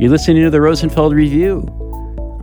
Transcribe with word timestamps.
You're 0.00 0.08
listening 0.08 0.42
to 0.44 0.50
the 0.50 0.62
Rosenfeld 0.62 1.12
Review. 1.12 1.58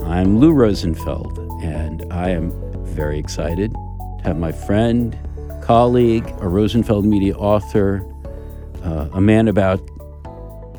I'm 0.06 0.38
Lou 0.38 0.52
Rosenfeld, 0.52 1.40
and 1.64 2.06
I 2.14 2.30
am 2.30 2.52
very 2.86 3.18
excited 3.18 3.72
to 3.74 4.22
have 4.26 4.38
my 4.38 4.52
friend, 4.52 5.18
colleague, 5.64 6.32
a 6.40 6.48
Rosenfeld 6.48 7.04
Media 7.04 7.36
author, 7.36 8.06
uh, 8.84 9.10
a 9.12 9.20
man 9.20 9.48
about 9.48 9.82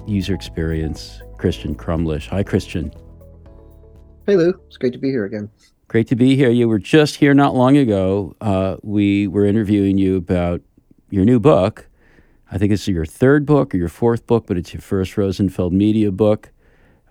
user 0.06 0.34
experience, 0.34 1.20
Christian 1.36 1.74
Crumlish. 1.74 2.28
Hi, 2.28 2.44
Christian. 2.44 2.92
Hey, 4.24 4.36
Lou. 4.36 4.54
It's 4.68 4.76
great 4.76 4.92
to 4.92 5.00
be 5.00 5.10
here 5.10 5.24
again. 5.24 5.50
Great 5.88 6.06
to 6.06 6.14
be 6.14 6.36
here. 6.36 6.50
You 6.50 6.68
were 6.68 6.78
just 6.78 7.16
here 7.16 7.34
not 7.34 7.56
long 7.56 7.76
ago. 7.76 8.36
Uh, 8.40 8.76
we 8.84 9.26
were 9.26 9.46
interviewing 9.46 9.98
you 9.98 10.16
about 10.16 10.60
your 11.10 11.24
new 11.24 11.40
book. 11.40 11.88
I 12.52 12.56
think 12.56 12.70
it's 12.70 12.86
your 12.86 13.04
third 13.04 13.46
book 13.46 13.74
or 13.74 13.78
your 13.78 13.88
fourth 13.88 14.28
book, 14.28 14.46
but 14.46 14.56
it's 14.56 14.72
your 14.72 14.80
first 14.80 15.16
Rosenfeld 15.16 15.72
Media 15.72 16.12
book 16.12 16.52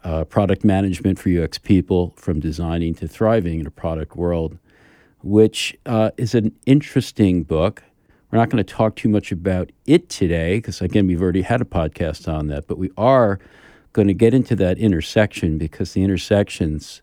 uh, 0.08 0.24
product 0.24 0.64
management 0.64 1.20
for 1.20 1.30
UX 1.30 1.58
people 1.58 2.14
from 2.16 2.40
designing 2.40 2.96
to 2.96 3.10
thriving 3.10 3.60
in 3.60 3.68
a 3.68 3.72
product 3.72 4.16
world, 4.16 4.58
which 5.22 5.78
uh, 5.86 6.12
is 6.16 6.34
an 6.34 6.56
interesting 6.66 7.44
book. 7.44 7.84
We're 8.32 8.40
not 8.40 8.50
going 8.50 8.64
to 8.64 8.74
talk 8.74 8.96
too 8.96 9.10
much 9.10 9.34
about 9.34 9.70
it 9.86 10.08
today 10.08 10.60
because, 10.60 10.80
again, 10.80 11.08
we've 11.08 11.22
already 11.22 11.42
had 11.42 11.60
a 11.60 11.66
podcast 11.66 12.32
on 12.34 12.48
that, 12.48 12.68
but 12.68 12.78
we 12.78 12.90
are 12.98 13.38
going 13.92 14.08
to 14.08 14.14
get 14.14 14.34
into 14.34 14.56
that 14.56 14.78
intersection 14.78 15.58
because 15.58 15.92
the 15.92 16.04
intersections, 16.04 17.02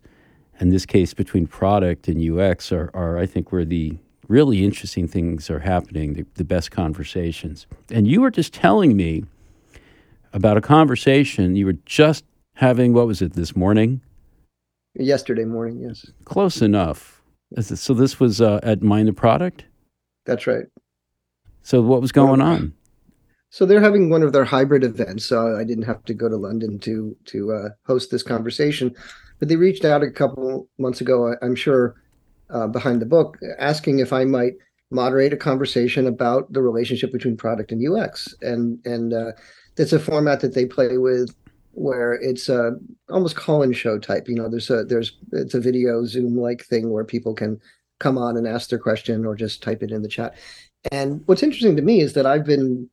in 0.58 0.70
this 0.70 0.86
case, 0.86 1.12
between 1.12 1.46
product 1.46 2.08
and 2.08 2.18
UX, 2.26 2.72
are, 2.72 2.90
are 2.94 3.18
I 3.18 3.26
think, 3.26 3.52
where 3.52 3.66
the 3.66 3.98
really 4.28 4.64
interesting 4.64 5.08
things 5.08 5.50
are 5.50 5.58
happening, 5.58 6.14
the, 6.14 6.24
the 6.36 6.44
best 6.44 6.70
conversations. 6.70 7.66
And 7.90 8.08
you 8.08 8.22
were 8.22 8.30
just 8.30 8.54
telling 8.54 8.96
me 8.96 9.24
about 10.32 10.56
a 10.56 10.60
conversation 10.60 11.54
you 11.54 11.66
were 11.66 11.76
just 11.84 12.24
having, 12.54 12.92
what 12.92 13.06
was 13.06 13.22
it, 13.22 13.34
this 13.34 13.54
morning? 13.54 14.00
Yesterday 14.94 15.44
morning, 15.44 15.80
yes. 15.80 16.06
Close 16.24 16.62
enough. 16.62 17.20
So 17.60 17.94
this 17.94 18.18
was 18.18 18.40
uh, 18.40 18.60
at 18.62 18.82
Mind 18.82 19.08
the 19.08 19.12
Product? 19.12 19.64
That's 20.24 20.46
right. 20.46 20.66
So 21.62 21.82
what 21.82 22.00
was 22.00 22.12
going 22.12 22.40
on? 22.40 22.72
So 23.50 23.64
they're 23.64 23.80
having 23.80 24.10
one 24.10 24.22
of 24.22 24.32
their 24.32 24.44
hybrid 24.44 24.82
events. 24.82 25.24
So 25.24 25.56
I 25.56 25.64
didn't 25.64 25.84
have 25.84 26.04
to 26.04 26.14
go 26.14 26.28
to 26.28 26.36
London 26.36 26.78
to 26.80 27.16
to 27.26 27.52
uh, 27.52 27.68
host 27.86 28.10
this 28.10 28.22
conversation, 28.22 28.94
but 29.38 29.48
they 29.48 29.56
reached 29.56 29.84
out 29.84 30.02
a 30.02 30.10
couple 30.10 30.68
months 30.78 31.00
ago. 31.00 31.36
I'm 31.40 31.54
sure 31.54 31.94
uh, 32.50 32.66
behind 32.66 33.00
the 33.00 33.06
book, 33.06 33.38
asking 33.58 34.00
if 34.00 34.12
I 34.12 34.24
might 34.24 34.54
moderate 34.90 35.32
a 35.32 35.36
conversation 35.36 36.06
about 36.06 36.52
the 36.52 36.62
relationship 36.62 37.12
between 37.12 37.36
product 37.36 37.70
and 37.70 37.80
UX, 37.86 38.34
and 38.42 38.84
and 38.84 39.14
uh, 39.14 39.32
that's 39.76 39.92
a 39.92 40.00
format 40.00 40.40
that 40.40 40.54
they 40.54 40.66
play 40.66 40.98
with 40.98 41.34
where 41.74 42.14
it's 42.14 42.48
a 42.48 42.72
almost 43.10 43.36
call-in 43.36 43.72
show 43.72 43.98
type. 43.98 44.28
You 44.28 44.34
know, 44.34 44.48
there's 44.48 44.70
a 44.70 44.84
there's 44.84 45.16
it's 45.32 45.54
a 45.54 45.60
video 45.60 46.04
Zoom 46.04 46.36
like 46.36 46.64
thing 46.64 46.90
where 46.90 47.04
people 47.04 47.34
can 47.34 47.60
come 48.00 48.18
on 48.18 48.36
and 48.36 48.46
ask 48.46 48.70
their 48.70 48.78
question 48.78 49.24
or 49.24 49.34
just 49.34 49.62
type 49.62 49.82
it 49.82 49.90
in 49.90 50.02
the 50.02 50.08
chat. 50.08 50.34
And 50.92 51.22
what's 51.26 51.42
interesting 51.42 51.76
to 51.76 51.82
me 51.82 52.00
is 52.00 52.12
that 52.14 52.26
I've 52.26 52.44
been 52.44 52.88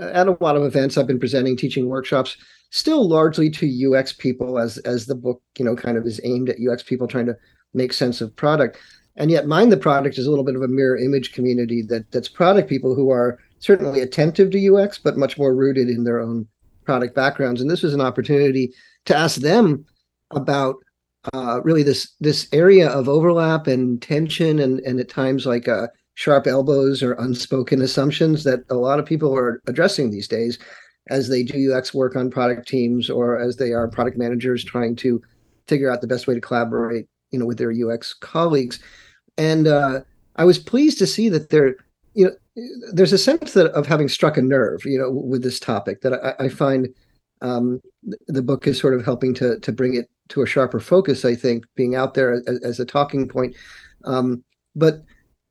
uh, 0.00 0.06
at 0.06 0.28
a 0.28 0.36
lot 0.40 0.56
of 0.56 0.64
events. 0.64 0.96
I've 0.96 1.06
been 1.06 1.18
presenting, 1.18 1.56
teaching 1.56 1.88
workshops, 1.88 2.36
still 2.70 3.08
largely 3.08 3.50
to 3.50 3.94
UX 3.94 4.12
people, 4.12 4.58
as 4.58 4.78
as 4.78 5.06
the 5.06 5.14
book 5.14 5.42
you 5.58 5.64
know 5.64 5.76
kind 5.76 5.96
of 5.96 6.06
is 6.06 6.20
aimed 6.24 6.48
at 6.48 6.56
UX 6.58 6.82
people 6.82 7.06
trying 7.06 7.26
to 7.26 7.36
make 7.72 7.92
sense 7.92 8.20
of 8.20 8.34
product. 8.36 8.78
And 9.16 9.30
yet, 9.30 9.46
Mind 9.46 9.70
the 9.70 9.76
Product 9.76 10.18
is 10.18 10.26
a 10.26 10.30
little 10.30 10.44
bit 10.44 10.56
of 10.56 10.62
a 10.62 10.68
mirror 10.68 10.96
image 10.96 11.32
community 11.32 11.82
that 11.82 12.10
that's 12.10 12.28
product 12.28 12.68
people 12.68 12.94
who 12.94 13.10
are 13.10 13.38
certainly 13.60 14.00
attentive 14.00 14.50
to 14.50 14.76
UX, 14.76 14.98
but 14.98 15.16
much 15.16 15.38
more 15.38 15.54
rooted 15.54 15.88
in 15.88 16.04
their 16.04 16.20
own 16.20 16.48
product 16.84 17.14
backgrounds, 17.14 17.60
and 17.60 17.70
this 17.70 17.82
was 17.82 17.94
an 17.94 18.00
opportunity 18.00 18.72
to 19.06 19.16
ask 19.16 19.40
them 19.40 19.84
about 20.30 20.76
uh, 21.32 21.60
really 21.62 21.82
this 21.82 22.14
this 22.20 22.48
area 22.52 22.88
of 22.88 23.08
overlap 23.08 23.66
and 23.66 24.00
tension, 24.02 24.58
and 24.58 24.80
and 24.80 25.00
at 25.00 25.08
times 25.08 25.46
like 25.46 25.68
uh, 25.68 25.86
sharp 26.14 26.46
elbows 26.46 27.02
or 27.02 27.12
unspoken 27.14 27.82
assumptions 27.82 28.44
that 28.44 28.60
a 28.70 28.74
lot 28.74 28.98
of 28.98 29.06
people 29.06 29.36
are 29.36 29.60
addressing 29.66 30.10
these 30.10 30.28
days 30.28 30.58
as 31.08 31.28
they 31.28 31.42
do 31.42 31.74
UX 31.74 31.92
work 31.92 32.16
on 32.16 32.30
product 32.30 32.66
teams 32.66 33.10
or 33.10 33.38
as 33.38 33.56
they 33.56 33.72
are 33.72 33.88
product 33.88 34.16
managers 34.16 34.64
trying 34.64 34.96
to 34.96 35.20
figure 35.66 35.90
out 35.90 36.00
the 36.00 36.06
best 36.06 36.26
way 36.26 36.34
to 36.34 36.40
collaborate, 36.40 37.06
you 37.30 37.38
know, 37.38 37.46
with 37.46 37.58
their 37.58 37.72
UX 37.72 38.14
colleagues. 38.14 38.78
And 39.36 39.66
uh, 39.66 40.00
I 40.36 40.44
was 40.44 40.58
pleased 40.58 40.98
to 40.98 41.06
see 41.06 41.28
that 41.30 41.50
there, 41.50 41.76
you 42.14 42.26
know, 42.26 42.32
there's 42.92 43.12
a 43.12 43.18
sense 43.18 43.52
that 43.54 43.72
of 43.72 43.86
having 43.86 44.08
struck 44.08 44.36
a 44.36 44.42
nerve, 44.42 44.84
you 44.84 44.98
know, 44.98 45.10
with 45.10 45.42
this 45.42 45.58
topic 45.58 46.02
that 46.02 46.14
I, 46.14 46.44
I 46.44 46.48
find 46.48 46.88
um, 47.40 47.80
the 48.28 48.42
book 48.42 48.66
is 48.66 48.78
sort 48.78 48.94
of 48.94 49.04
helping 49.04 49.34
to 49.34 49.58
to 49.58 49.72
bring 49.72 49.94
it 49.94 50.08
to 50.28 50.42
a 50.42 50.46
sharper 50.46 50.80
focus. 50.80 51.24
I 51.24 51.34
think 51.34 51.64
being 51.74 51.94
out 51.94 52.14
there 52.14 52.42
as, 52.46 52.60
as 52.62 52.80
a 52.80 52.84
talking 52.84 53.28
point, 53.28 53.56
um, 54.04 54.44
but 54.76 55.02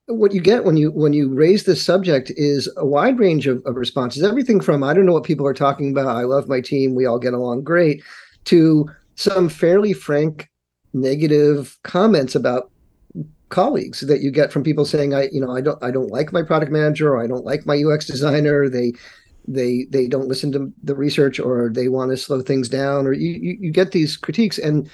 what 0.08 0.34
you 0.34 0.42
get 0.42 0.66
when 0.66 0.78
you 0.78 0.92
when 0.92 1.14
you 1.14 1.34
raise 1.34 1.64
this 1.64 1.84
subject 1.84 2.32
is 2.36 2.70
a 2.78 2.86
wide 2.86 3.20
range 3.20 3.48
of, 3.48 3.62
of 3.66 3.76
responses. 3.76 4.24
Everything 4.24 4.60
from 4.60 4.84
I 4.84 4.94
don't 4.94 5.06
know 5.06 5.14
what 5.14 5.24
people 5.24 5.48
are 5.48 5.54
talking 5.54 5.92
about. 5.92 6.16
I 6.16 6.24
love 6.24 6.48
my 6.48 6.62
team. 6.62 6.96
We 6.96 7.06
all 7.06 7.20
get 7.20 7.34
along 7.34 7.64
great. 7.64 8.04
To 8.46 8.90
some 9.16 9.48
fairly 9.48 9.94
frank 9.94 10.50
negative 10.94 11.78
comments 11.84 12.36
about 12.36 12.72
colleagues 13.54 14.02
that 14.02 14.22
you 14.22 14.32
get 14.32 14.52
from 14.52 14.64
people 14.64 14.84
saying 14.84 15.14
i 15.14 15.30
you 15.32 15.40
know 15.40 15.56
i 15.56 15.62
don't 15.62 15.82
i 15.84 15.92
don't 15.92 16.12
like 16.12 16.34
my 16.34 16.42
product 16.42 16.72
manager 16.72 17.14
or 17.14 17.24
i 17.24 17.28
don't 17.28 17.46
like 17.46 17.66
my 17.66 17.82
ux 17.84 18.06
designer 18.06 18.68
they 18.68 18.92
they 19.48 19.86
they 19.92 20.08
don't 20.08 20.28
listen 20.28 20.52
to 20.52 20.74
the 20.84 20.96
research 20.96 21.40
or 21.40 21.70
they 21.72 21.88
want 21.88 22.10
to 22.10 22.18
slow 22.18 22.42
things 22.42 22.68
down 22.68 23.06
or 23.06 23.14
you, 23.14 23.32
you, 23.32 23.58
you 23.60 23.72
get 23.72 23.92
these 23.92 24.18
critiques 24.18 24.58
and 24.58 24.90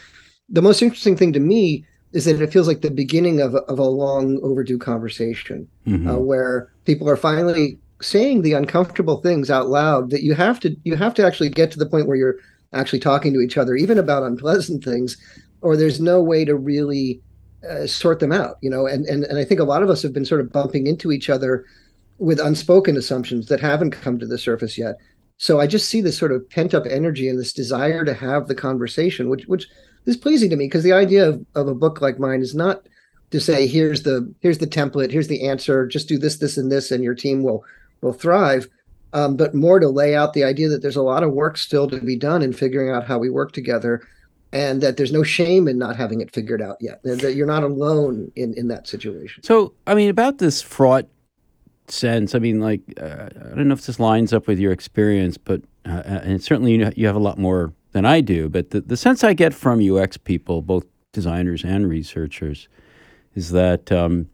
the 0.50 0.62
most 0.62 0.82
interesting 0.82 1.16
thing 1.16 1.32
to 1.32 1.40
me 1.40 1.86
is 2.12 2.26
that 2.26 2.42
it 2.42 2.52
feels 2.52 2.68
like 2.68 2.82
the 2.82 2.90
beginning 2.90 3.40
of, 3.40 3.54
of 3.56 3.78
a 3.80 3.84
long 3.84 4.40
overdue 4.42 4.80
conversation 4.80 5.68
mm-hmm. 5.88 6.10
uh, 6.10 6.18
where 6.18 6.72
people 6.86 7.08
are 7.08 7.16
finally 7.16 7.80
saying 8.02 8.42
the 8.42 8.54
uncomfortable 8.54 9.22
things 9.22 9.50
out 9.50 9.68
loud 9.68 10.10
that 10.10 10.24
you 10.24 10.34
have 10.34 10.60
to 10.60 10.76
you 10.84 10.96
have 10.96 11.14
to 11.14 11.26
actually 11.26 11.50
get 11.50 11.72
to 11.72 11.80
the 11.80 11.86
point 11.86 12.08
where 12.08 12.18
you're 12.18 12.38
actually 12.74 13.00
talking 13.00 13.32
to 13.34 13.40
each 13.40 13.58
other 13.58 13.76
even 13.76 13.98
about 13.98 14.24
unpleasant 14.24 14.84
things 14.84 15.16
or 15.62 15.78
there's 15.78 16.00
no 16.02 16.22
way 16.22 16.44
to 16.44 16.56
really 16.56 17.22
uh, 17.68 17.86
sort 17.88 18.20
them 18.20 18.32
out 18.32 18.58
you 18.62 18.70
know 18.70 18.86
and, 18.86 19.06
and 19.08 19.24
and 19.26 19.38
i 19.38 19.44
think 19.44 19.60
a 19.60 19.66
lot 19.66 19.84
of 19.84 19.90
us 19.90 20.02
have 20.02 20.14
been 20.14 20.26
sort 20.26 20.42
of 20.42 20.52
bumping 20.52 20.88
into 20.88 21.12
each 21.12 21.30
other 21.30 21.66
with 22.20 22.40
unspoken 22.40 22.98
assumptions 22.98 23.48
that 23.48 23.62
haven't 23.62 23.92
come 23.92 24.20
to 24.20 24.28
the 24.28 24.38
surface 24.38 24.78
yet. 24.78 24.98
So 25.38 25.60
i 25.60 25.68
just 25.68 25.90
see 25.90 26.02
this 26.02 26.18
sort 26.18 26.34
of 26.34 26.48
pent 26.50 26.74
up 26.74 26.86
energy 26.86 27.30
and 27.30 27.40
this 27.40 27.54
desire 27.54 28.04
to 28.06 28.14
have 28.14 28.48
the 28.48 28.56
conversation 28.56 29.30
which 29.30 29.46
which 29.46 29.68
is 30.06 30.18
pleasing 30.18 30.50
to 30.50 30.56
me 30.56 30.66
because 30.66 30.84
the 30.84 30.94
idea 30.94 31.30
of, 31.30 31.46
of 31.56 31.68
a 31.68 31.76
book 31.76 32.02
like 32.02 32.20
mine 32.20 32.42
is 32.42 32.54
not 32.54 32.88
to 33.32 33.40
say 33.40 33.68
here's 33.68 34.04
the 34.04 34.34
here's 34.42 34.58
the 34.58 34.68
template 34.68 35.12
here's 35.12 35.30
the 35.30 35.48
answer 35.48 35.88
just 35.88 36.10
do 36.10 36.18
this 36.18 36.38
this 36.38 36.58
and 36.58 36.72
this 36.72 36.92
and 36.92 37.04
your 37.04 37.16
team 37.16 37.42
will 37.42 37.64
will 38.02 38.14
thrive 38.14 38.68
um, 39.14 39.38
but 39.38 39.56
more 39.56 39.80
to 39.80 39.88
lay 39.88 40.16
out 40.16 40.34
the 40.34 40.44
idea 40.44 40.68
that 40.70 40.82
there's 40.82 40.96
a 40.96 41.02
lot 41.02 41.24
of 41.24 41.32
work 41.32 41.58
still 41.58 41.90
to 41.90 42.00
be 42.02 42.16
done 42.16 42.42
in 42.42 42.54
figuring 42.54 42.94
out 42.94 43.08
how 43.08 43.18
we 43.18 43.30
work 43.30 43.54
together 43.54 44.06
and 44.52 44.82
that 44.82 44.98
there's 44.98 45.12
no 45.12 45.24
shame 45.24 45.68
in 45.68 45.78
not 45.78 45.96
having 45.96 46.22
it 46.22 46.34
figured 46.34 46.62
out 46.62 46.78
yet 46.80 47.02
that 47.04 47.36
you're 47.36 47.48
not 47.48 47.64
alone 47.64 48.32
in 48.36 48.54
in 48.56 48.68
that 48.70 48.88
situation. 48.88 49.44
So 49.44 49.74
i 49.86 49.94
mean 49.94 50.10
about 50.10 50.38
this 50.38 50.62
fraught 50.62 51.08
sense 51.92 52.36
i 52.36 52.40
mean 52.40 52.60
like 52.60 52.82
uh, 53.02 53.30
i 53.52 53.56
don't 53.56 53.68
know 53.68 53.74
if 53.74 53.86
this 53.86 54.00
lines 54.00 54.32
up 54.34 54.48
with 54.48 54.60
your 54.60 54.72
experience 54.72 55.38
but 55.38 55.62
uh, 55.86 56.04
uh 56.06 56.22
and 56.24 56.44
certainly 56.44 56.76
you, 56.76 56.92
you 56.96 57.08
have 57.08 57.16
a 57.16 57.20
lot 57.20 57.38
more 57.38 57.74
than 57.92 58.06
i 58.06 58.22
do 58.22 58.48
but 58.48 58.70
the, 58.72 58.82
the 58.82 58.98
sense 58.98 59.24
i 59.24 59.34
get 59.34 59.54
from 59.54 59.82
ux 59.92 60.18
people 60.18 60.62
both 60.62 60.86
designers 61.12 61.64
and 61.64 61.90
researchers 61.90 62.68
is 63.36 63.52
that 63.52 63.92
um, 63.92 64.30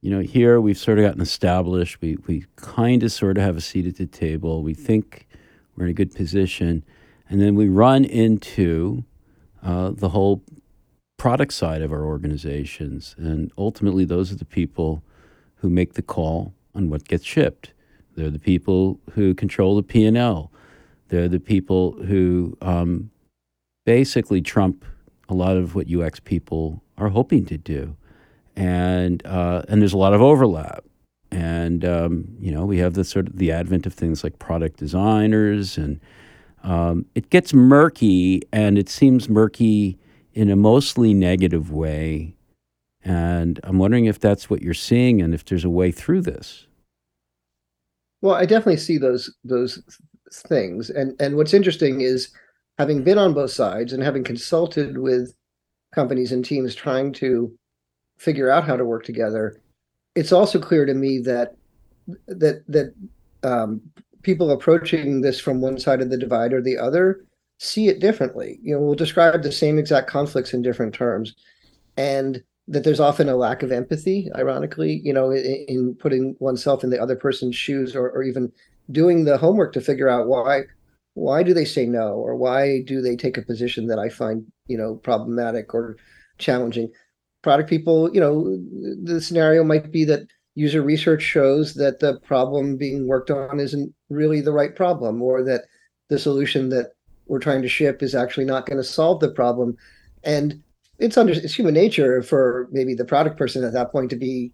you 0.00 0.10
know 0.10 0.20
here 0.20 0.60
we've 0.60 0.78
sort 0.78 0.98
of 0.98 1.04
gotten 1.04 1.22
established 1.22 2.00
we, 2.00 2.16
we 2.26 2.44
kind 2.56 3.02
of 3.02 3.10
sort 3.10 3.38
of 3.38 3.44
have 3.44 3.56
a 3.56 3.60
seat 3.60 3.86
at 3.86 3.96
the 3.96 4.06
table 4.06 4.62
we 4.62 4.74
think 4.74 5.26
we're 5.76 5.84
in 5.84 5.90
a 5.90 5.94
good 5.94 6.14
position 6.14 6.84
and 7.28 7.40
then 7.40 7.54
we 7.54 7.68
run 7.68 8.04
into 8.04 9.04
uh, 9.64 9.90
the 9.90 10.10
whole 10.10 10.42
product 11.16 11.52
side 11.52 11.82
of 11.82 11.92
our 11.92 12.04
organizations. 12.04 13.14
And 13.18 13.50
ultimately, 13.56 14.04
those 14.04 14.30
are 14.30 14.36
the 14.36 14.44
people 14.44 15.02
who 15.56 15.70
make 15.70 15.94
the 15.94 16.02
call 16.02 16.54
on 16.74 16.90
what 16.90 17.08
gets 17.08 17.24
shipped. 17.24 17.72
They're 18.14 18.30
the 18.30 18.38
people 18.38 19.00
who 19.12 19.34
control 19.34 19.76
the 19.76 19.82
P&L. 19.82 20.52
They're 21.08 21.28
the 21.28 21.40
people 21.40 21.92
who 21.92 22.56
um, 22.60 23.10
basically 23.86 24.42
trump 24.42 24.84
a 25.28 25.34
lot 25.34 25.56
of 25.56 25.74
what 25.74 25.90
UX 25.90 26.20
people 26.20 26.82
are 26.98 27.08
hoping 27.08 27.46
to 27.46 27.56
do. 27.56 27.96
And, 28.56 29.24
uh, 29.26 29.62
and 29.68 29.80
there's 29.80 29.92
a 29.92 29.98
lot 29.98 30.14
of 30.14 30.22
overlap. 30.22 30.84
And, 31.30 31.84
um, 31.84 32.36
you 32.38 32.52
know, 32.52 32.64
we 32.64 32.78
have 32.78 32.94
the 32.94 33.02
sort 33.02 33.26
of 33.26 33.38
the 33.38 33.50
advent 33.50 33.86
of 33.86 33.94
things 33.94 34.22
like 34.22 34.38
product 34.38 34.76
designers 34.76 35.76
and 35.76 36.00
um, 36.64 37.04
it 37.14 37.30
gets 37.30 37.52
murky, 37.54 38.42
and 38.52 38.78
it 38.78 38.88
seems 38.88 39.28
murky 39.28 39.98
in 40.32 40.50
a 40.50 40.56
mostly 40.56 41.14
negative 41.14 41.70
way. 41.70 42.34
And 43.04 43.60
I'm 43.64 43.78
wondering 43.78 44.06
if 44.06 44.18
that's 44.18 44.48
what 44.48 44.62
you're 44.62 44.74
seeing, 44.74 45.20
and 45.20 45.34
if 45.34 45.44
there's 45.44 45.64
a 45.64 45.70
way 45.70 45.92
through 45.92 46.22
this. 46.22 46.66
Well, 48.22 48.34
I 48.34 48.46
definitely 48.46 48.78
see 48.78 48.96
those 48.96 49.32
those 49.44 49.82
things, 50.32 50.88
and 50.88 51.14
and 51.20 51.36
what's 51.36 51.52
interesting 51.52 52.00
is 52.00 52.30
having 52.78 53.04
been 53.04 53.18
on 53.18 53.34
both 53.34 53.50
sides 53.50 53.92
and 53.92 54.02
having 54.02 54.24
consulted 54.24 54.98
with 54.98 55.34
companies 55.94 56.32
and 56.32 56.44
teams 56.44 56.74
trying 56.74 57.12
to 57.12 57.56
figure 58.16 58.50
out 58.50 58.64
how 58.64 58.76
to 58.76 58.84
work 58.84 59.04
together, 59.04 59.60
it's 60.14 60.32
also 60.32 60.58
clear 60.58 60.86
to 60.86 60.94
me 60.94 61.18
that 61.18 61.54
that 62.26 62.64
that 62.68 62.94
um, 63.42 63.82
people 64.24 64.50
approaching 64.50 65.20
this 65.20 65.38
from 65.38 65.60
one 65.60 65.78
side 65.78 66.00
of 66.00 66.10
the 66.10 66.18
divide 66.18 66.52
or 66.52 66.60
the 66.60 66.78
other 66.78 67.24
see 67.58 67.88
it 67.88 68.00
differently. 68.00 68.58
You 68.62 68.74
know, 68.74 68.80
we'll 68.80 68.94
describe 68.94 69.42
the 69.42 69.52
same 69.52 69.78
exact 69.78 70.10
conflicts 70.10 70.52
in 70.52 70.62
different 70.62 70.94
terms, 70.94 71.34
and 71.96 72.42
that 72.66 72.84
there's 72.84 73.00
often 73.00 73.28
a 73.28 73.36
lack 73.36 73.62
of 73.62 73.72
empathy. 73.72 74.28
Ironically, 74.34 75.00
you 75.04 75.12
know, 75.12 75.30
in, 75.30 75.64
in 75.68 75.94
putting 75.94 76.36
oneself 76.40 76.82
in 76.82 76.90
the 76.90 77.00
other 77.00 77.16
person's 77.16 77.56
shoes, 77.56 77.94
or, 77.94 78.10
or 78.10 78.22
even 78.22 78.50
doing 78.90 79.24
the 79.24 79.38
homework 79.38 79.72
to 79.74 79.80
figure 79.80 80.08
out 80.08 80.26
why 80.26 80.62
why 81.14 81.44
do 81.44 81.54
they 81.54 81.64
say 81.64 81.86
no 81.86 82.14
or 82.14 82.34
why 82.34 82.82
do 82.82 83.00
they 83.00 83.14
take 83.14 83.38
a 83.38 83.42
position 83.42 83.86
that 83.86 83.98
I 83.98 84.08
find 84.08 84.44
you 84.66 84.76
know 84.76 84.96
problematic 84.96 85.74
or 85.74 85.96
challenging. 86.38 86.90
Product 87.42 87.68
people, 87.68 88.12
you 88.14 88.20
know, 88.20 88.58
the 89.02 89.20
scenario 89.20 89.62
might 89.64 89.92
be 89.92 90.04
that 90.06 90.26
user 90.54 90.82
research 90.82 91.22
shows 91.22 91.74
that 91.74 92.00
the 92.00 92.20
problem 92.20 92.76
being 92.76 93.06
worked 93.06 93.30
on 93.30 93.58
isn't 93.58 93.92
really 94.08 94.40
the 94.40 94.52
right 94.52 94.76
problem 94.76 95.20
or 95.22 95.42
that 95.42 95.62
the 96.08 96.18
solution 96.18 96.68
that 96.68 96.92
we're 97.26 97.40
trying 97.40 97.62
to 97.62 97.68
ship 97.68 98.02
is 98.02 98.14
actually 98.14 98.44
not 98.44 98.66
going 98.66 98.76
to 98.76 98.84
solve 98.84 99.20
the 99.20 99.30
problem. 99.30 99.76
And 100.22 100.62
it's 100.98 101.16
under 101.16 101.32
it's 101.32 101.54
human 101.54 101.74
nature 101.74 102.22
for 102.22 102.68
maybe 102.70 102.94
the 102.94 103.04
product 103.04 103.36
person 103.36 103.64
at 103.64 103.72
that 103.72 103.90
point 103.90 104.10
to 104.10 104.16
be 104.16 104.52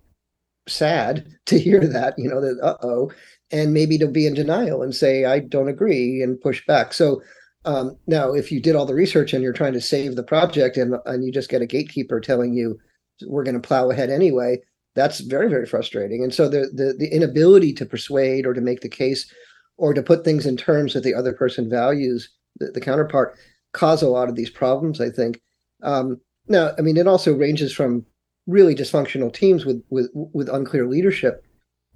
sad 0.69 1.27
to 1.47 1.59
hear 1.59 1.81
that 1.81 2.15
you 2.19 2.29
know 2.29 2.41
that 2.41 2.59
uh-oh 2.63 3.11
and 3.51 3.75
maybe 3.75 3.99
to 3.99 4.07
be 4.07 4.27
in 4.27 4.35
denial 4.35 4.83
and 4.83 4.95
say 4.95 5.25
i 5.25 5.39
don't 5.39 5.69
agree 5.69 6.23
and 6.23 6.41
push 6.41 6.65
back. 6.67 6.93
So 6.93 7.23
um, 7.67 7.97
now 8.07 8.33
if 8.33 8.51
you 8.51 8.61
did 8.61 8.75
all 8.75 8.87
the 8.87 8.95
research 8.95 9.35
and 9.35 9.43
you're 9.43 9.53
trying 9.53 9.75
to 9.75 9.81
save 9.81 10.17
the 10.17 10.23
project 10.23 10.77
and 10.77 10.95
and 11.05 11.25
you 11.25 11.33
just 11.33 11.51
get 11.51 11.63
a 11.63 11.67
gatekeeper 11.67 12.21
telling 12.21 12.55
you 12.55 12.79
we're 13.27 13.45
going 13.45 13.61
to 13.61 13.67
plow 13.67 13.91
ahead 13.91 14.09
anyway 14.09 14.59
that's 14.95 15.21
very 15.21 15.49
very 15.49 15.67
frustrating. 15.67 16.23
And 16.23 16.35
so 16.35 16.49
the, 16.49 16.71
the 16.73 16.95
the 16.99 17.09
inability 17.15 17.73
to 17.75 17.87
persuade 17.87 18.47
or 18.47 18.55
to 18.55 18.61
make 18.61 18.81
the 18.81 18.89
case 18.89 19.33
or 19.77 19.95
to 19.95 20.03
put 20.03 20.25
things 20.25 20.47
in 20.47 20.57
terms 20.57 20.95
that 20.95 21.03
the 21.03 21.15
other 21.15 21.33
person 21.33 21.71
values 21.71 22.29
the, 22.59 22.71
the 22.73 22.81
counterpart 22.81 23.37
cause 23.73 24.03
a 24.03 24.09
lot 24.09 24.29
of 24.29 24.37
these 24.37 24.51
problems 24.51 25.01
i 25.01 25.09
think. 25.09 25.41
Um, 25.83 26.21
now 26.49 26.73
i 26.79 26.83
mean 26.83 26.97
it 26.97 27.07
also 27.07 27.35
ranges 27.35 27.73
from 27.73 28.05
really 28.47 28.75
dysfunctional 28.75 29.33
teams 29.33 29.65
with 29.65 29.83
with 29.91 30.11
with 30.15 30.49
unclear 30.49 30.87
leadership 30.87 31.45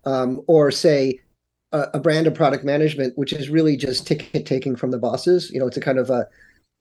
um, 0.05 0.41
or 0.47 0.71
say 0.71 1.19
a, 1.73 1.89
a 1.95 2.01
brand 2.01 2.27
of 2.27 2.35
product 2.35 2.65
management 2.65 3.17
which 3.19 3.33
is 3.33 3.51
really 3.51 3.77
just 3.77 4.07
ticket 4.07 4.47
taking 4.47 4.77
from 4.77 4.91
the 4.91 4.99
bosses. 4.99 5.51
You 5.51 5.61
know 5.61 5.67
it's 5.67 5.77
a 5.77 5.83
kind 5.83 5.99
of 5.99 6.11
a 6.11 6.27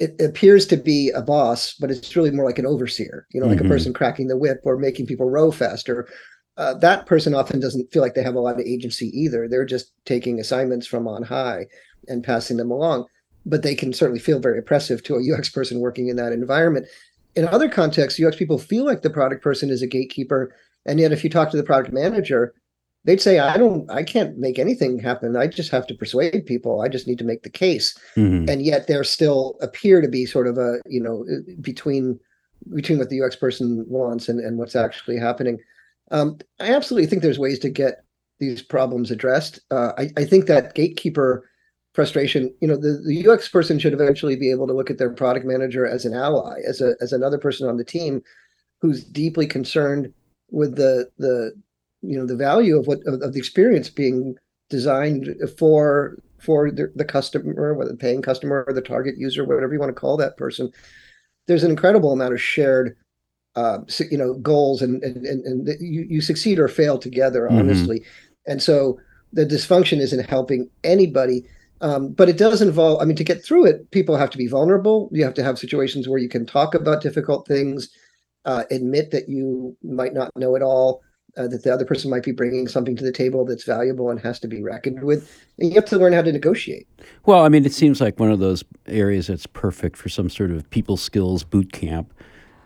it 0.04 0.22
appears 0.22 0.66
to 0.68 0.78
be 0.78 1.10
a 1.12 1.22
boss, 1.22 1.76
but 1.80 1.90
it's 1.90 2.16
really 2.16 2.32
more 2.32 2.46
like 2.46 2.60
an 2.60 2.66
overseer, 2.66 3.26
you 3.32 3.40
know, 3.40 3.48
like 3.48 3.58
mm-hmm. 3.58 3.68
a 3.68 3.70
person 3.70 3.94
cracking 3.94 4.28
the 4.28 4.38
whip 4.38 4.60
or 4.66 4.78
making 4.78 5.06
people 5.06 5.30
row 5.30 5.52
faster. 5.52 6.08
Uh, 6.58 6.74
that 6.76 7.06
person 7.06 7.34
often 7.34 7.60
doesn't 7.60 7.92
feel 7.92 8.02
like 8.02 8.14
they 8.14 8.24
have 8.24 8.36
a 8.36 8.40
lot 8.40 8.56
of 8.56 8.66
agency 8.66 9.08
either. 9.18 9.48
They're 9.48 9.66
just 9.66 9.94
taking 10.06 10.40
assignments 10.40 10.86
from 10.86 11.08
on 11.08 11.24
high 11.24 11.68
and 12.08 12.24
passing 12.24 12.58
them 12.58 12.70
along. 12.70 13.06
But 13.46 13.64
they 13.64 13.76
can 13.76 13.94
certainly 13.94 14.20
feel 14.20 14.40
very 14.40 14.60
oppressive 14.60 15.04
to 15.04 15.16
a 15.16 15.34
UX 15.34 15.50
person 15.50 15.80
working 15.80 16.10
in 16.10 16.16
that 16.18 16.34
environment. 16.34 16.88
In 17.36 17.48
other 17.48 17.70
contexts, 17.70 18.22
UX 18.22 18.36
people 18.36 18.58
feel 18.58 18.86
like 18.86 19.02
the 19.02 19.10
product 19.10 19.42
person 19.42 19.70
is 19.70 19.82
a 19.82 19.88
gatekeeper. 19.88 20.56
And 20.86 21.00
yet, 21.00 21.12
if 21.12 21.24
you 21.24 21.30
talk 21.30 21.50
to 21.52 21.58
the 21.58 21.64
product 21.64 21.94
manager, 21.94 22.54
they'd 23.06 23.22
say 23.22 23.40
i 23.40 23.58
don't 23.58 23.90
i 23.92 24.04
can't 24.04 24.38
make 24.38 24.60
anything 24.60 25.00
happen. 25.00 25.36
I 25.36 25.48
just 25.48 25.72
have 25.72 25.88
to 25.88 25.94
persuade 25.94 26.46
people. 26.46 26.82
I 26.82 26.88
just 26.88 27.08
need 27.08 27.20
to 27.20 27.26
make 27.26 27.44
the 27.44 27.50
case. 27.50 27.98
Mm-hmm. 28.16 28.50
and 28.50 28.62
yet 28.62 28.88
there 28.88 29.04
still 29.04 29.58
appear 29.62 30.02
to 30.02 30.08
be 30.08 30.26
sort 30.26 30.48
of 30.48 30.58
a 30.58 30.80
you 30.86 31.02
know 31.02 31.26
uh, 31.32 31.42
between 31.62 32.20
between 32.76 32.98
what 32.98 33.10
the 33.10 33.22
ux 33.22 33.36
person 33.36 33.86
wants 33.88 34.30
and, 34.30 34.40
and 34.40 34.58
what's 34.58 34.76
actually 34.76 35.18
happening. 35.18 35.60
Um, 36.12 36.38
i 36.60 36.74
absolutely 36.74 37.08
think 37.08 37.22
there's 37.22 37.40
ways 37.40 37.60
to 37.60 37.70
get 37.70 38.04
these 38.40 38.62
problems 38.62 39.12
addressed. 39.12 39.60
Uh, 39.72 39.94
I, 39.98 40.10
I 40.18 40.26
think 40.26 40.48
that 40.48 40.76
gatekeeper 40.76 41.50
frustration 41.94 42.52
you 42.60 42.68
know 42.68 42.76
the, 42.76 43.04
the 43.06 43.28
ux 43.28 43.48
person 43.48 43.78
should 43.78 43.94
eventually 43.94 44.36
be 44.36 44.50
able 44.50 44.66
to 44.66 44.74
look 44.74 44.90
at 44.90 44.98
their 44.98 45.12
product 45.12 45.46
manager 45.46 45.86
as 45.86 46.06
an 46.06 46.14
ally 46.16 46.60
as 46.68 46.82
a 46.82 46.96
as 47.02 47.14
another 47.14 47.38
person 47.38 47.70
on 47.70 47.78
the 47.78 47.84
team 47.84 48.20
who's 48.82 49.04
deeply 49.04 49.46
concerned 49.46 50.12
with 50.50 50.76
the 50.76 51.08
the 51.20 51.54
you 52.04 52.18
know 52.18 52.26
the 52.26 52.36
value 52.36 52.78
of 52.78 52.88
what 52.88 53.00
of, 53.06 53.22
of 53.22 53.34
the 53.34 53.40
experience 53.40 53.90
being 53.90 54.36
designed 54.70 55.36
for 55.58 56.18
for 56.40 56.72
the, 56.72 56.92
the 56.96 57.06
customer, 57.06 57.74
whether 57.74 57.92
the 57.92 57.98
paying 57.98 58.22
customer 58.22 58.66
or 58.68 58.74
the 58.74 58.82
target 58.82 59.18
user, 59.18 59.46
whatever 59.46 59.74
you 59.74 59.80
want 59.80 59.96
to 59.96 60.00
call 60.00 60.18
that 60.18 60.36
person. 60.36 60.70
There's 61.48 61.64
an 61.64 61.72
incredible 61.72 62.12
amount 62.12 62.34
of 62.34 62.42
shared, 62.42 62.98
uh, 63.56 63.80
you 64.12 64.18
know, 64.18 64.34
goals, 64.36 64.82
and 64.82 65.02
and 65.04 65.26
and, 65.26 65.46
and 65.46 65.68
you 65.80 66.06
you 66.10 66.22
succeed 66.22 66.60
or 66.60 66.68
fail 66.68 66.98
together, 66.98 67.44
mm-hmm. 67.44 67.60
honestly. 67.60 68.02
Mm-hmm. 68.02 68.52
And 68.52 68.62
so 68.62 69.00
the 69.32 69.46
dysfunction 69.46 70.00
isn't 70.00 70.30
helping 70.30 70.70
anybody. 70.84 71.46
Um, 71.82 72.14
but 72.14 72.30
it 72.30 72.38
does 72.38 72.62
involve. 72.62 73.02
I 73.02 73.06
mean, 73.06 73.18
to 73.18 73.26
get 73.26 73.44
through 73.44 73.66
it, 73.66 73.92
people 73.92 74.16
have 74.16 74.30
to 74.30 74.38
be 74.38 74.48
vulnerable. 74.48 75.10
You 75.12 75.26
have 75.26 75.34
to 75.34 75.44
have 75.44 75.60
situations 75.60 76.08
where 76.08 76.20
you 76.20 76.30
can 76.30 76.46
talk 76.46 76.76
about 76.76 77.02
difficult 77.02 77.46
things, 77.46 77.90
uh, 78.46 78.64
admit 78.72 79.12
that 79.12 79.28
you 79.28 79.76
might 79.84 80.14
not 80.14 80.32
know 80.38 80.56
it 80.56 80.62
all, 80.62 81.02
uh, 81.38 81.47
that 81.47 81.63
the 81.63 81.74
other 81.74 81.85
person 81.85 82.09
might 82.09 82.24
be 82.24 82.31
bringing 82.31 82.68
something 82.68 82.95
to 82.95 83.03
the 83.03 83.12
table 83.12 83.45
that's 83.45 83.63
valuable 83.63 84.09
and 84.09 84.19
has 84.19 84.39
to 84.39 84.47
be 84.47 84.62
reckoned 84.62 85.03
with. 85.03 85.45
And 85.57 85.69
you 85.69 85.75
have 85.75 85.85
to 85.85 85.97
learn 85.97 86.13
how 86.13 86.21
to 86.21 86.31
negotiate. 86.31 86.88
Well, 87.25 87.44
I 87.44 87.50
mean, 87.50 87.65
it 87.65 87.74
seems 87.74 88.00
like 88.00 88.19
one 88.19 88.31
of 88.31 88.39
those 88.39 88.63
areas 88.88 89.27
that's 89.27 89.47
perfect 89.47 89.97
for 89.97 90.09
some 90.09 90.30
sort 90.30 90.51
of 90.51 90.69
people 90.69 90.97
skills 90.97 91.44
boot 91.44 91.71
camp. 91.71 92.13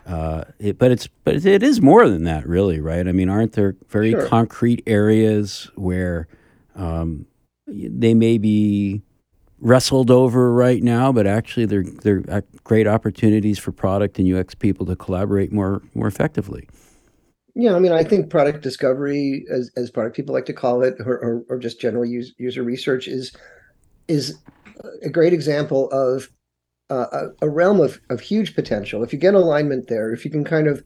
Uh, 0.06 0.46
it, 0.60 0.78
but 0.78 0.90
it's 0.90 1.08
but 1.26 1.46
it 1.46 1.62
is 1.62 1.82
more 1.82 2.08
than 2.08 2.24
that, 2.24 2.48
really, 2.48 2.80
right? 2.80 3.08
I 3.08 3.12
mean, 3.12 3.30
aren't 3.30 3.54
there 3.54 3.76
very 3.90 4.12
sure. 4.12 4.26
concrete 4.28 4.82
areas 4.88 5.70
where 5.76 6.30
um, 6.76 7.26
they 7.68 8.14
may 8.14 8.38
be 8.38 9.02
wrestled 9.60 10.10
over 10.10 10.54
right 10.54 10.82
now, 10.82 11.12
but 11.12 11.28
actually 11.28 11.66
they're 11.66 11.84
they're 11.84 12.44
great 12.64 12.88
opportunities 12.88 13.60
for 13.60 13.74
product 13.74 14.18
and 14.18 14.34
UX 14.34 14.56
people 14.56 14.86
to 14.86 14.96
collaborate 14.96 15.52
more 15.52 15.82
more 15.94 16.08
effectively 16.08 16.70
yeah, 17.60 17.74
I 17.74 17.80
mean, 17.80 17.92
I 17.92 18.04
think 18.04 18.30
product 18.30 18.62
discovery, 18.62 19.44
as, 19.52 19.72
as 19.76 19.90
product 19.90 20.16
people 20.16 20.36
like 20.36 20.46
to 20.46 20.54
call 20.54 20.84
it, 20.84 20.94
or, 21.00 21.18
or, 21.18 21.44
or 21.50 21.58
just 21.58 21.82
general 21.82 22.06
use, 22.06 22.34
user 22.38 22.62
research, 22.62 23.08
is 23.08 23.36
is 24.08 24.38
a 25.02 25.10
great 25.10 25.34
example 25.34 25.90
of 25.90 26.30
uh, 26.92 27.08
a, 27.42 27.48
a, 27.48 27.50
realm 27.50 27.82
of, 27.82 28.00
of 28.12 28.22
huge 28.22 28.54
potential. 28.54 29.04
If 29.04 29.12
you 29.12 29.18
get 29.18 29.34
alignment 29.34 29.88
there, 29.88 30.14
if 30.14 30.24
you 30.24 30.30
can 30.30 30.44
kind 30.44 30.68
of 30.68 30.84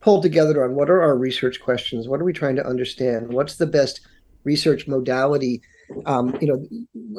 pull 0.00 0.22
together 0.22 0.64
on 0.64 0.76
what 0.76 0.88
are 0.88 1.02
our 1.02 1.18
research 1.18 1.60
questions, 1.60 2.08
what 2.08 2.20
are 2.20 2.24
we 2.24 2.32
trying 2.32 2.56
to 2.56 2.66
understand, 2.66 3.32
what's 3.32 3.56
the 3.56 3.66
best 3.66 4.00
research 4.44 4.86
modality, 4.86 5.60
um, 6.06 6.38
you 6.40 6.46
know, 6.46 6.64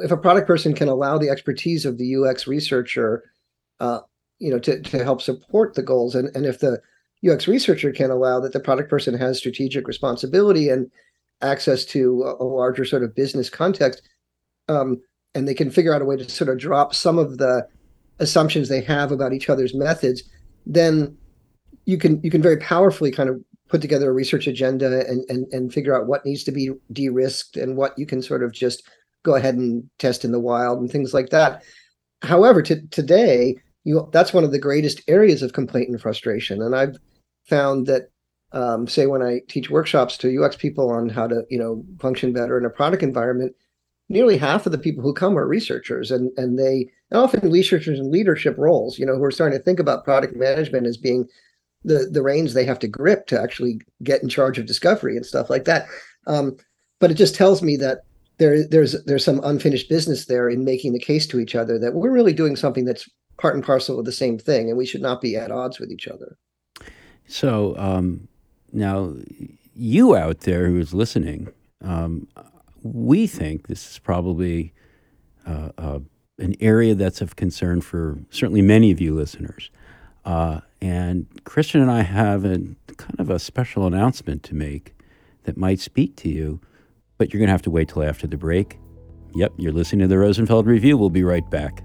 if 0.02 0.10
a 0.10 0.16
product 0.16 0.46
person 0.46 0.74
can 0.74 0.88
allow 0.88 1.18
the 1.18 1.28
expertise 1.28 1.84
of 1.84 1.98
the 1.98 2.16
UX 2.16 2.46
researcher, 2.46 3.22
uh, 3.80 4.00
you 4.38 4.50
know, 4.50 4.58
to 4.58 4.80
to 4.80 5.04
help 5.04 5.20
support 5.22 5.74
the 5.74 5.82
goals, 5.82 6.14
and 6.14 6.34
and 6.34 6.46
if 6.46 6.58
the 6.58 6.80
UX 7.26 7.48
researcher 7.48 7.92
can 7.92 8.10
allow 8.10 8.40
that 8.40 8.52
the 8.52 8.60
product 8.60 8.90
person 8.90 9.16
has 9.16 9.38
strategic 9.38 9.88
responsibility 9.88 10.68
and 10.68 10.90
access 11.40 11.84
to 11.84 12.34
a, 12.38 12.44
larger 12.44 12.84
sort 12.84 13.02
of 13.02 13.14
business 13.14 13.50
context. 13.50 14.02
Um, 14.68 15.00
and 15.34 15.48
they 15.48 15.54
can 15.54 15.70
figure 15.70 15.94
out 15.94 16.02
a 16.02 16.04
way 16.04 16.16
to 16.16 16.28
sort 16.28 16.50
of 16.50 16.58
drop 16.58 16.94
some 16.94 17.18
of 17.18 17.38
the 17.38 17.66
assumptions 18.18 18.68
they 18.68 18.80
have 18.82 19.10
about 19.10 19.32
each 19.32 19.48
other's 19.48 19.74
methods, 19.74 20.22
then 20.66 21.16
you 21.84 21.98
can 21.98 22.20
you 22.22 22.30
can 22.30 22.42
very 22.42 22.56
powerfully 22.58 23.10
kind 23.10 23.28
of 23.28 23.40
put 23.68 23.80
together 23.80 24.10
a 24.10 24.14
research 24.14 24.46
agenda 24.46 25.06
and 25.08 25.24
and, 25.28 25.46
and 25.52 25.72
figure 25.72 25.94
out 25.98 26.06
what 26.06 26.24
needs 26.24 26.44
to 26.44 26.52
be 26.52 26.70
de-risked 26.92 27.56
and 27.56 27.76
what 27.76 27.98
you 27.98 28.06
can 28.06 28.22
sort 28.22 28.42
of 28.42 28.52
just 28.52 28.88
go 29.24 29.34
ahead 29.34 29.56
and 29.56 29.88
test 29.98 30.24
in 30.24 30.32
the 30.32 30.40
wild 30.40 30.78
and 30.78 30.90
things 30.90 31.12
like 31.14 31.30
that. 31.30 31.62
However, 32.22 32.62
to, 32.62 32.86
today, 32.88 33.56
you 33.84 34.08
that's 34.12 34.32
one 34.32 34.44
of 34.44 34.52
the 34.52 34.58
greatest 34.58 35.02
areas 35.08 35.42
of 35.42 35.52
complaint 35.52 35.88
and 35.88 36.00
frustration. 36.00 36.62
And 36.62 36.74
I've 36.76 36.96
found 37.44 37.86
that 37.86 38.10
um, 38.52 38.86
say 38.86 39.06
when 39.06 39.22
I 39.22 39.40
teach 39.48 39.68
workshops 39.68 40.16
to 40.18 40.42
UX 40.42 40.56
people 40.56 40.90
on 40.90 41.08
how 41.08 41.26
to 41.26 41.44
you 41.50 41.58
know 41.58 41.84
function 42.00 42.32
better 42.32 42.58
in 42.58 42.64
a 42.64 42.70
product 42.70 43.02
environment, 43.02 43.54
nearly 44.08 44.36
half 44.36 44.66
of 44.66 44.72
the 44.72 44.78
people 44.78 45.02
who 45.02 45.12
come 45.12 45.36
are 45.36 45.46
researchers, 45.46 46.10
and 46.10 46.30
and 46.38 46.58
they 46.58 46.90
and 47.10 47.20
often 47.20 47.50
researchers 47.50 47.98
in 47.98 48.10
leadership 48.10 48.56
roles, 48.58 48.98
you 48.98 49.06
know, 49.06 49.16
who 49.16 49.24
are 49.24 49.30
starting 49.30 49.58
to 49.58 49.64
think 49.64 49.78
about 49.78 50.04
product 50.04 50.36
management 50.36 50.86
as 50.86 50.96
being 50.96 51.28
the 51.84 52.08
the 52.10 52.22
reins 52.22 52.54
they 52.54 52.64
have 52.64 52.78
to 52.78 52.88
grip 52.88 53.26
to 53.26 53.40
actually 53.40 53.80
get 54.02 54.22
in 54.22 54.28
charge 54.28 54.58
of 54.58 54.66
discovery 54.66 55.16
and 55.16 55.26
stuff 55.26 55.50
like 55.50 55.64
that. 55.64 55.86
Um, 56.26 56.56
but 57.00 57.10
it 57.10 57.14
just 57.14 57.34
tells 57.34 57.62
me 57.62 57.76
that 57.78 58.02
there 58.38 58.66
there's 58.66 59.02
there's 59.04 59.24
some 59.24 59.40
unfinished 59.44 59.88
business 59.88 60.26
there 60.26 60.48
in 60.48 60.64
making 60.64 60.92
the 60.92 60.98
case 60.98 61.26
to 61.26 61.40
each 61.40 61.54
other 61.54 61.78
that 61.78 61.94
we're 61.94 62.10
really 62.10 62.32
doing 62.32 62.56
something 62.56 62.84
that's 62.84 63.08
part 63.36 63.54
and 63.54 63.64
parcel 63.64 63.98
of 63.98 64.04
the 64.04 64.12
same 64.12 64.38
thing, 64.38 64.68
and 64.68 64.78
we 64.78 64.86
should 64.86 65.02
not 65.02 65.20
be 65.20 65.36
at 65.36 65.50
odds 65.50 65.78
with 65.78 65.90
each 65.90 66.08
other. 66.08 66.36
So 67.26 67.76
um, 67.78 68.28
now, 68.72 69.14
you 69.74 70.16
out 70.16 70.40
there 70.40 70.66
who 70.66 70.78
is 70.78 70.94
listening, 70.94 71.48
um, 71.82 72.28
we 72.82 73.26
think 73.26 73.66
this 73.66 73.90
is 73.92 73.98
probably 73.98 74.72
uh, 75.46 75.70
a 75.78 76.00
an 76.38 76.56
area 76.60 76.94
that's 76.94 77.20
of 77.20 77.36
concern 77.36 77.80
for 77.80 78.18
certainly 78.30 78.62
many 78.62 78.90
of 78.90 79.00
you 79.00 79.14
listeners. 79.14 79.70
Uh, 80.24 80.60
and 80.80 81.26
Christian 81.44 81.80
and 81.80 81.90
I 81.90 82.02
have 82.02 82.44
a 82.44 82.58
kind 82.96 83.20
of 83.20 83.30
a 83.30 83.38
special 83.38 83.86
announcement 83.86 84.42
to 84.44 84.54
make 84.54 84.96
that 85.44 85.56
might 85.56 85.78
speak 85.78 86.16
to 86.16 86.28
you, 86.28 86.60
but 87.18 87.32
you're 87.32 87.38
going 87.38 87.48
to 87.48 87.52
have 87.52 87.62
to 87.62 87.70
wait 87.70 87.88
till 87.88 88.02
after 88.02 88.26
the 88.26 88.36
break. 88.36 88.78
Yep, 89.34 89.52
you're 89.58 89.72
listening 89.72 90.00
to 90.00 90.08
the 90.08 90.18
Rosenfeld 90.18 90.66
Review. 90.66 90.96
We'll 90.96 91.10
be 91.10 91.24
right 91.24 91.48
back. 91.50 91.82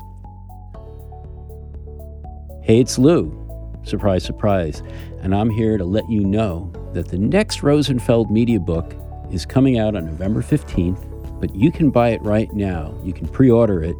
Hey, 2.63 2.79
it's 2.79 2.97
Lou. 2.97 3.48
Surprise, 3.83 4.23
surprise. 4.23 4.83
And 5.21 5.33
I'm 5.33 5.49
here 5.49 5.77
to 5.77 5.85
let 5.85 6.09
you 6.09 6.21
know 6.21 6.71
that 6.93 7.07
the 7.07 7.17
next 7.17 7.63
Rosenfeld 7.63 8.29
Media 8.31 8.59
book 8.59 8.95
is 9.31 9.45
coming 9.45 9.79
out 9.79 9.95
on 9.95 10.05
November 10.05 10.41
15th, 10.41 11.39
but 11.39 11.55
you 11.55 11.71
can 11.71 11.89
buy 11.89 12.09
it 12.09 12.21
right 12.21 12.51
now. 12.53 12.99
You 13.03 13.13
can 13.13 13.27
pre 13.27 13.49
order 13.49 13.83
it 13.83 13.95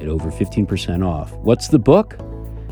at 0.00 0.08
over 0.08 0.30
15% 0.30 1.06
off. 1.06 1.32
What's 1.34 1.68
the 1.68 1.78
book? 1.78 2.18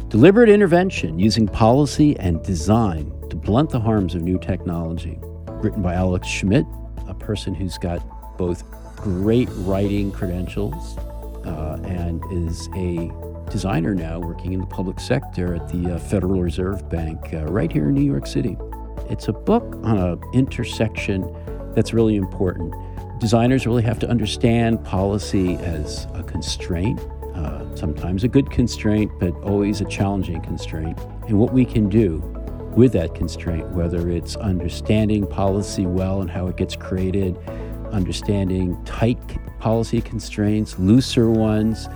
Deliberate 0.08 0.50
Intervention 0.50 1.18
Using 1.18 1.48
Policy 1.48 2.18
and 2.18 2.42
Design 2.42 3.12
to 3.30 3.36
Blunt 3.36 3.70
the 3.70 3.80
Harms 3.80 4.14
of 4.14 4.22
New 4.22 4.38
Technology. 4.38 5.18
Written 5.48 5.80
by 5.80 5.94
Alex 5.94 6.28
Schmidt, 6.28 6.66
a 7.08 7.14
person 7.14 7.54
who's 7.54 7.78
got 7.78 8.02
both 8.36 8.64
great 8.96 9.48
writing 9.52 10.12
credentials 10.12 10.98
uh, 11.46 11.80
and 11.84 12.22
is 12.30 12.68
a 12.76 13.10
designer 13.50 13.94
now 13.94 14.18
working 14.18 14.52
in 14.52 14.60
the 14.60 14.66
public 14.66 15.00
sector 15.00 15.54
at 15.54 15.68
the 15.68 15.94
uh, 15.94 15.98
Federal 15.98 16.40
Reserve 16.40 16.88
Bank 16.88 17.32
uh, 17.32 17.44
right 17.46 17.70
here 17.70 17.88
in 17.88 17.94
New 17.94 18.04
York 18.04 18.26
City. 18.26 18.56
It's 19.10 19.28
a 19.28 19.32
book 19.32 19.76
on 19.82 19.98
an 19.98 20.20
intersection 20.32 21.26
that's 21.74 21.92
really 21.92 22.16
important. 22.16 22.74
Designers 23.20 23.66
really 23.66 23.82
have 23.82 23.98
to 24.00 24.08
understand 24.08 24.82
policy 24.84 25.56
as 25.56 26.06
a 26.14 26.22
constraint, 26.22 27.00
uh, 27.34 27.74
sometimes 27.76 28.24
a 28.24 28.28
good 28.28 28.50
constraint, 28.50 29.12
but 29.20 29.32
always 29.42 29.80
a 29.80 29.84
challenging 29.84 30.40
constraint, 30.40 30.98
and 31.28 31.38
what 31.38 31.52
we 31.52 31.64
can 31.64 31.88
do 31.88 32.18
with 32.76 32.92
that 32.92 33.14
constraint, 33.14 33.68
whether 33.70 34.10
it's 34.10 34.34
understanding 34.36 35.26
policy 35.26 35.86
well 35.86 36.20
and 36.20 36.30
how 36.30 36.46
it 36.46 36.56
gets 36.56 36.74
created, 36.74 37.36
understanding 37.92 38.82
tight 38.84 39.18
policy 39.60 40.00
constraints, 40.00 40.78
looser 40.78 41.30
ones, 41.30 41.86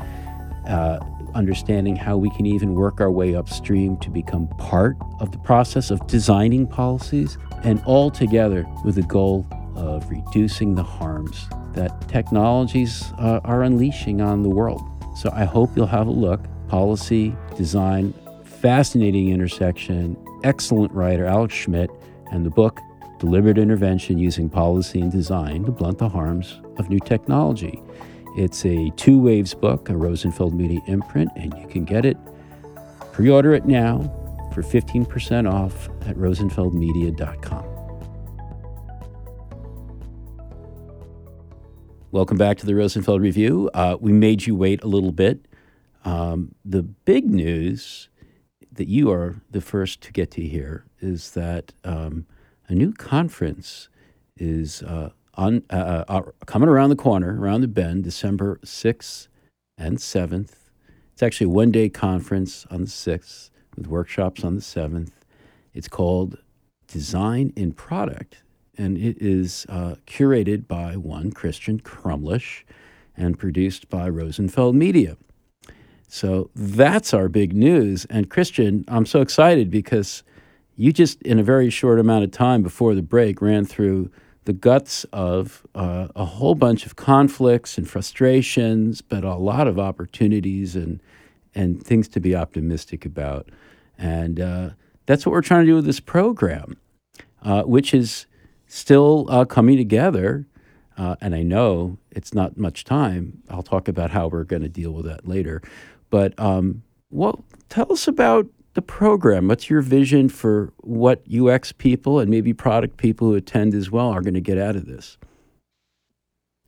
uh, 0.68 0.98
understanding 1.37 1.95
how 1.95 2.16
we 2.16 2.31
can 2.31 2.47
even 2.47 2.75
work 2.75 3.00
our 3.00 3.11
way 3.11 3.35
upstream 3.35 3.97
to 3.99 4.11
become 4.11 4.49
part 4.59 4.97
of 5.21 5.31
the 5.33 5.38
process 5.38 5.90
of 5.90 6.05
designing 6.07 6.66
policies, 6.66 7.38
and 7.62 7.83
all 7.85 8.11
together 8.11 8.66
with 8.85 8.95
the 8.95 9.02
goal 9.02 9.47
of 9.76 10.09
reducing 10.11 10.75
the 10.75 10.83
harms 10.83 11.47
that 11.75 12.09
technologies 12.09 13.12
uh, 13.19 13.40
are 13.45 13.62
unleashing 13.62 14.21
on 14.21 14.43
the 14.43 14.49
world. 14.49 14.83
So 15.16 15.31
I 15.33 15.45
hope 15.45 15.71
you'll 15.76 15.87
have 15.87 16.07
a 16.07 16.11
look. 16.11 16.40
Policy, 16.69 17.35
design, 17.57 18.12
fascinating 18.45 19.31
intersection, 19.31 20.16
excellent 20.43 20.93
writer 20.93 21.26
Alex 21.26 21.55
Schmidt, 21.55 21.90
and 22.33 22.45
the 22.45 22.50
book 22.50 22.81
Deliberate 23.19 23.59
Intervention 23.59 24.19
Using 24.19 24.50
Policy 24.50 25.00
and 25.00 25.12
Design 25.12 25.64
to 25.64 25.73
Blunt 25.73 25.99
the 25.99 26.09
Harms 26.09 26.61
of 26.76 26.90
New 26.90 27.00
Technology. 27.00 27.83
It's 28.37 28.66
a 28.66 28.90
two 28.97 29.19
waves 29.19 29.55
book, 29.55 29.88
a 29.88 29.97
Rosenfeld 29.97 30.52
Media 30.52 30.81
imprint, 30.87 31.31
and 31.37 31.57
you 31.59 31.66
can 31.69 31.87
get 31.87 32.05
it, 32.05 32.19
pre 33.11 33.31
order 33.31 33.55
it 33.55 33.64
now 33.64 34.02
for 34.52 34.62
15% 34.62 35.50
off 35.50 35.88
at 36.02 36.16
rosenfeldmedia.com. 36.16 37.64
Welcome 42.11 42.37
back 42.37 42.59
to 42.59 42.66
the 42.66 42.75
Rosenfeld 42.75 43.23
Review. 43.23 43.71
Uh, 43.73 43.97
we 43.99 44.12
made 44.12 44.47
you 44.47 44.55
wait 44.55 44.85
a 44.85 44.87
little 44.87 45.12
bit. 45.12 45.47
Um, 46.05 46.55
the 46.62 46.83
big 46.83 47.31
news 47.31 48.11
that 48.71 48.87
you 48.87 49.11
are 49.11 49.40
the 49.50 49.62
first 49.62 50.02
to 50.02 50.12
get 50.12 50.31
to 50.33 50.43
hear 50.43 50.85
is 51.00 51.31
that 51.31 51.73
um, 51.85 52.26
a 52.69 52.75
new 52.75 52.93
conference 52.93 53.88
is 54.37 54.83
uh, 54.83 55.09
on 55.37 55.62
uh, 55.71 56.05
uh, 56.09 56.23
coming 56.47 56.69
around 56.69 56.90
the 56.90 56.97
corner, 56.97 57.38
around 57.38 57.61
the 57.61 57.69
bend, 57.69 58.05
December 58.05 58.59
6th 58.64 59.28
and 59.78 59.99
7th. 59.99 60.52
It's 61.12 61.23
actually 61.23 61.47
a 61.47 61.50
one 61.50 61.71
day 61.71 61.88
conference 61.88 62.66
on 62.71 62.83
the 62.83 62.90
6th 62.90 63.50
with 63.76 63.87
workshops 63.87 64.45
on 64.45 64.55
the 64.55 64.61
7th. 64.61 65.11
It's 65.75 65.88
called 65.88 66.38
Design 66.88 67.52
in 67.57 67.73
Product, 67.73 68.43
and 68.78 68.97
it 68.97 69.19
is 69.21 69.66
uh, 69.69 69.97
curated 70.07 70.66
by 70.66 70.97
one 70.97 71.33
Christian 71.33 71.81
Crumlish 71.81 72.64
and 73.16 73.38
produced 73.38 73.88
by 73.88 74.09
Rosenfeld 74.09 74.75
Media. 74.75 75.16
So 76.09 76.50
that's 76.55 77.12
our 77.12 77.28
big 77.28 77.52
news. 77.55 78.05
And 78.07 78.31
Christian, 78.31 78.85
I'm 78.88 79.07
so 79.07 79.21
excited 79.21 79.71
because 79.71 80.23
you 80.76 80.93
just, 80.93 81.21
in 81.23 81.38
a 81.38 81.43
very 81.43 81.71
short 81.71 81.99
amount 81.99 82.25
of 82.25 82.31
time 82.31 82.62
before 82.62 82.95
the 82.95 83.02
break, 83.02 83.40
ran 83.40 83.64
through 83.64 84.11
the 84.46 84.52
guts 84.52 85.04
of 85.12 85.66
uh, 85.74 86.08
a 86.16 86.24
whole 86.24 86.54
bunch 86.54 86.86
of 86.86 86.96
conflicts 86.96 87.76
and 87.76 87.88
frustrations, 87.88 89.02
but 89.02 89.24
a 89.24 89.34
lot 89.34 89.68
of 89.68 89.78
opportunities 89.78 90.74
and 90.74 91.00
and 91.54 91.82
things 91.82 92.06
to 92.08 92.20
be 92.20 92.34
optimistic 92.34 93.04
about. 93.06 93.48
And 93.96 94.40
uh, 94.40 94.70
that's 95.06 95.24
what 95.24 95.32
we're 95.32 95.42
trying 95.42 95.64
to 95.64 95.70
do 95.70 95.76
with 95.76 95.86
this 95.86 96.00
program, 96.00 96.76
uh, 97.42 97.62
which 97.62 97.94
is 97.94 98.26
still 98.66 99.26
uh, 99.30 99.46
coming 99.46 99.76
together. 99.76 100.46
Uh, 100.98 101.16
and 101.20 101.34
I 101.34 101.42
know 101.42 101.98
it's 102.10 102.34
not 102.34 102.58
much 102.58 102.84
time. 102.84 103.42
I'll 103.48 103.62
talk 103.62 103.88
about 103.88 104.10
how 104.10 104.28
we're 104.28 104.44
going 104.44 104.62
to 104.62 104.68
deal 104.68 104.92
with 104.92 105.06
that 105.06 105.26
later. 105.26 105.62
But 106.10 106.38
um, 106.38 106.82
well, 107.10 107.44
tell 107.68 107.90
us 107.92 108.06
about 108.06 108.46
the 108.76 108.83
program? 108.83 109.49
What's 109.49 109.68
your 109.68 109.80
vision 109.80 110.28
for 110.28 110.73
what 110.83 111.25
UX 111.33 111.73
people 111.73 112.21
and 112.21 112.30
maybe 112.30 112.52
product 112.52 112.99
people 112.99 113.28
who 113.28 113.35
attend 113.35 113.75
as 113.75 113.90
well 113.90 114.11
are 114.11 114.21
going 114.21 114.35
to 114.35 114.40
get 114.40 114.59
out 114.59 114.76
of 114.76 114.87
this? 114.87 115.18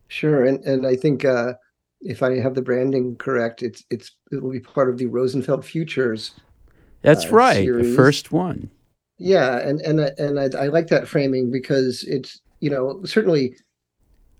Sure, 0.09 0.45
and 0.45 0.65
and 0.65 0.87
I 0.87 0.97
think 0.97 1.25
uh, 1.25 1.53
if 2.01 2.23
I 2.23 2.41
have 2.41 2.55
the 2.55 2.63
branding 2.63 3.15
correct, 3.17 3.63
it's 3.63 3.85
it's 3.91 4.11
it 4.33 4.43
will 4.43 4.51
be 4.51 4.59
part 4.59 4.89
of 4.89 4.99
the 4.99 5.07
Rosenfeld 5.07 5.65
Futures. 5.65 6.33
That's 7.03 7.27
uh, 7.27 7.31
right, 7.31 7.65
series. 7.65 7.91
the 7.91 7.95
first 7.95 8.33
one. 8.33 8.71
Yeah, 9.19 9.59
and 9.59 9.81
and 9.83 10.01
and 10.01 10.41
I, 10.41 10.65
I 10.65 10.67
like 10.69 10.89
that 10.89 11.07
framing 11.07 11.51
because 11.53 12.05
it's 12.05 12.41
you 12.61 12.71
know 12.71 13.05
certainly 13.05 13.55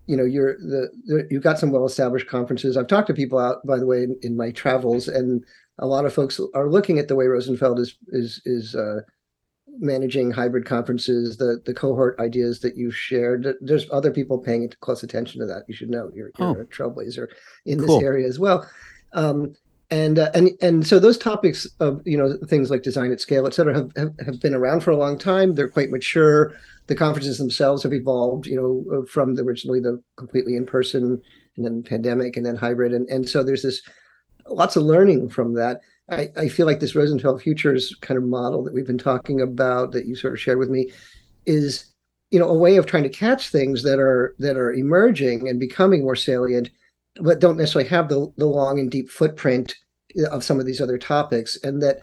you 0.07 0.17
know 0.17 0.25
you're 0.25 0.57
the, 0.57 0.89
the, 1.05 1.27
you've 1.29 1.43
got 1.43 1.59
some 1.59 1.69
well 1.69 1.85
established 1.85 2.27
conferences 2.27 2.75
i've 2.75 2.87
talked 2.87 3.05
to 3.05 3.13
people 3.13 3.37
out 3.37 3.65
by 3.65 3.77
the 3.77 3.85
way 3.85 4.01
in, 4.01 4.17
in, 4.23 4.35
my 4.35 4.49
travels 4.49 5.07
and 5.07 5.45
a 5.79 5.87
lot 5.87 6.05
of 6.05 6.13
folks 6.13 6.39
are 6.53 6.69
looking 6.69 6.99
at 6.99 7.07
the 7.07 7.15
way 7.15 7.25
Rosenfeld 7.25 7.79
is 7.79 7.97
is 8.09 8.41
is 8.45 8.75
uh, 8.75 9.01
managing 9.79 10.31
hybrid 10.31 10.65
conferences, 10.65 11.37
the 11.37 11.61
the 11.65 11.73
cohort 11.73 12.19
ideas 12.19 12.59
that 12.59 12.77
you 12.77 12.91
shared. 12.91 13.55
There's 13.61 13.87
other 13.91 14.11
people 14.11 14.37
paying 14.37 14.71
close 14.81 15.03
attention 15.03 15.39
to 15.41 15.47
that. 15.47 15.63
You 15.67 15.73
should 15.73 15.89
know 15.89 16.11
you're, 16.13 16.31
you're 16.37 16.57
oh. 16.57 16.61
a 16.61 16.65
trailblazer 16.65 17.27
in 17.65 17.79
cool. 17.79 17.97
this 17.97 18.03
area 18.03 18.27
as 18.27 18.39
well. 18.39 18.69
Um, 19.13 19.55
and 19.91 20.19
uh, 20.19 20.29
and 20.33 20.51
and 20.61 20.85
so 20.85 20.99
those 20.99 21.17
topics 21.17 21.65
of 21.79 22.01
you 22.05 22.17
know 22.17 22.37
things 22.47 22.69
like 22.69 22.83
design 22.83 23.11
at 23.11 23.21
scale, 23.21 23.47
et 23.47 23.53
cetera, 23.53 23.75
have, 23.75 23.91
have, 23.95 24.13
have 24.25 24.39
been 24.41 24.53
around 24.53 24.81
for 24.81 24.91
a 24.91 24.97
long 24.97 25.17
time. 25.17 25.55
They're 25.55 25.69
quite 25.69 25.89
mature. 25.89 26.53
The 26.87 26.95
conferences 26.95 27.37
themselves 27.37 27.83
have 27.83 27.93
evolved, 27.93 28.47
you 28.47 28.55
know, 28.55 29.05
from 29.05 29.35
the, 29.35 29.43
originally 29.43 29.79
the 29.79 30.01
completely 30.17 30.55
in 30.55 30.65
person, 30.65 31.21
and 31.55 31.65
then 31.65 31.83
pandemic, 31.83 32.35
and 32.37 32.45
then 32.45 32.55
hybrid, 32.55 32.93
and 32.93 33.07
and 33.09 33.27
so 33.27 33.43
there's 33.43 33.63
this 33.63 33.81
lots 34.49 34.75
of 34.75 34.83
learning 34.83 35.29
from 35.29 35.53
that. 35.55 35.81
I, 36.09 36.29
I 36.35 36.49
feel 36.49 36.65
like 36.65 36.79
this 36.79 36.95
Rosenfeld 36.95 37.41
Futures 37.41 37.95
kind 38.01 38.17
of 38.17 38.23
model 38.23 38.63
that 38.63 38.73
we've 38.73 38.87
been 38.87 38.97
talking 38.97 39.41
about 39.41 39.91
that 39.91 40.05
you 40.05 40.15
sort 40.15 40.33
of 40.33 40.39
shared 40.39 40.57
with 40.57 40.69
me 40.69 40.91
is, 41.45 41.85
you 42.31 42.39
know, 42.39 42.49
a 42.49 42.57
way 42.57 42.77
of 42.77 42.85
trying 42.85 43.03
to 43.03 43.09
catch 43.09 43.49
things 43.49 43.83
that 43.83 43.99
are 43.99 44.35
that 44.39 44.57
are 44.57 44.73
emerging 44.73 45.47
and 45.47 45.59
becoming 45.59 46.01
more 46.01 46.15
salient, 46.15 46.69
but 47.21 47.39
don't 47.39 47.57
necessarily 47.57 47.89
have 47.89 48.09
the, 48.09 48.31
the 48.37 48.45
long 48.45 48.79
and 48.79 48.91
deep 48.91 49.09
footprint 49.09 49.75
of 50.31 50.43
some 50.43 50.59
of 50.59 50.65
these 50.65 50.81
other 50.81 50.97
topics. 50.97 51.57
And 51.63 51.81
that 51.83 52.01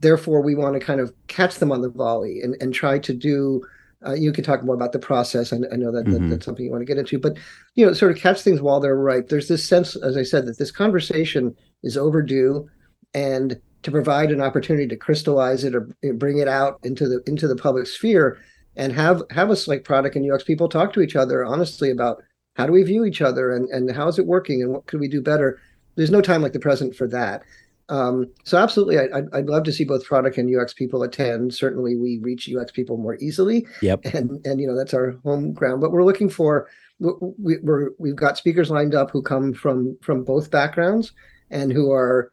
therefore 0.00 0.42
we 0.42 0.54
want 0.54 0.74
to 0.74 0.80
kind 0.80 1.00
of 1.00 1.12
catch 1.28 1.56
them 1.56 1.72
on 1.72 1.80
the 1.80 1.90
volley 1.90 2.40
and, 2.42 2.54
and 2.60 2.74
try 2.74 2.98
to 2.98 3.14
do 3.14 3.62
uh, 4.06 4.12
you 4.12 4.32
can 4.32 4.44
talk 4.44 4.62
more 4.62 4.74
about 4.74 4.92
the 4.92 4.98
process. 4.98 5.52
I, 5.52 5.56
I 5.72 5.76
know 5.76 5.90
that, 5.90 6.04
mm-hmm. 6.04 6.12
that, 6.12 6.30
that's 6.30 6.44
something 6.44 6.64
you 6.64 6.70
want 6.70 6.82
to 6.82 6.86
get 6.86 6.98
into, 6.98 7.18
but 7.18 7.36
you 7.74 7.84
know, 7.84 7.92
sort 7.92 8.12
of 8.12 8.18
catch 8.18 8.42
things 8.42 8.60
while 8.60 8.78
they're 8.78 8.96
ripe. 8.96 9.28
There's 9.28 9.48
this 9.48 9.66
sense, 9.66 9.96
as 9.96 10.16
I 10.16 10.22
said, 10.22 10.46
that 10.46 10.58
this 10.58 10.70
conversation 10.70 11.56
is 11.82 11.96
overdue, 11.96 12.68
and 13.14 13.60
to 13.82 13.90
provide 13.90 14.30
an 14.30 14.40
opportunity 14.40 14.86
to 14.88 14.96
crystallize 14.96 15.64
it 15.64 15.74
or 15.74 15.88
bring 16.14 16.38
it 16.38 16.48
out 16.48 16.78
into 16.82 17.08
the 17.08 17.22
into 17.26 17.46
the 17.46 17.56
public 17.56 17.86
sphere, 17.86 18.38
and 18.76 18.92
have 18.92 19.22
have 19.30 19.50
us 19.50 19.68
like 19.68 19.84
product 19.84 20.16
and 20.16 20.30
UX 20.30 20.44
people 20.44 20.68
talk 20.68 20.92
to 20.92 21.00
each 21.00 21.16
other 21.16 21.44
honestly 21.44 21.90
about 21.90 22.22
how 22.54 22.66
do 22.66 22.72
we 22.72 22.82
view 22.82 23.04
each 23.04 23.22
other 23.22 23.54
and 23.54 23.68
and 23.70 23.94
how 23.94 24.08
is 24.08 24.18
it 24.18 24.26
working 24.26 24.62
and 24.62 24.72
what 24.72 24.86
could 24.86 25.00
we 25.00 25.08
do 25.08 25.22
better. 25.22 25.60
There's 25.94 26.10
no 26.10 26.20
time 26.20 26.42
like 26.42 26.52
the 26.52 26.60
present 26.60 26.94
for 26.94 27.06
that. 27.08 27.42
Um, 27.88 28.26
so 28.44 28.58
absolutely, 28.58 28.98
I, 28.98 29.20
would 29.20 29.28
I'd 29.32 29.46
love 29.46 29.62
to 29.64 29.72
see 29.72 29.84
both 29.84 30.04
product 30.04 30.38
and 30.38 30.54
UX 30.54 30.74
people 30.74 31.02
attend. 31.02 31.54
Certainly, 31.54 31.96
we 31.96 32.18
reach 32.18 32.50
UX 32.52 32.72
people 32.72 32.96
more 32.96 33.16
easily. 33.16 33.66
Yep. 33.82 34.06
And 34.06 34.44
and 34.44 34.60
you 34.60 34.66
know 34.66 34.76
that's 34.76 34.94
our 34.94 35.12
home 35.24 35.52
ground. 35.52 35.80
But 35.80 35.92
we're 35.92 36.04
looking 36.04 36.28
for 36.28 36.68
we, 36.98 37.58
we're 37.62 37.90
we've 37.98 38.16
got 38.16 38.38
speakers 38.38 38.70
lined 38.70 38.94
up 38.94 39.10
who 39.10 39.22
come 39.22 39.52
from 39.52 39.96
from 40.02 40.24
both 40.24 40.50
backgrounds, 40.50 41.12
and 41.50 41.72
who 41.72 41.92
are 41.92 42.32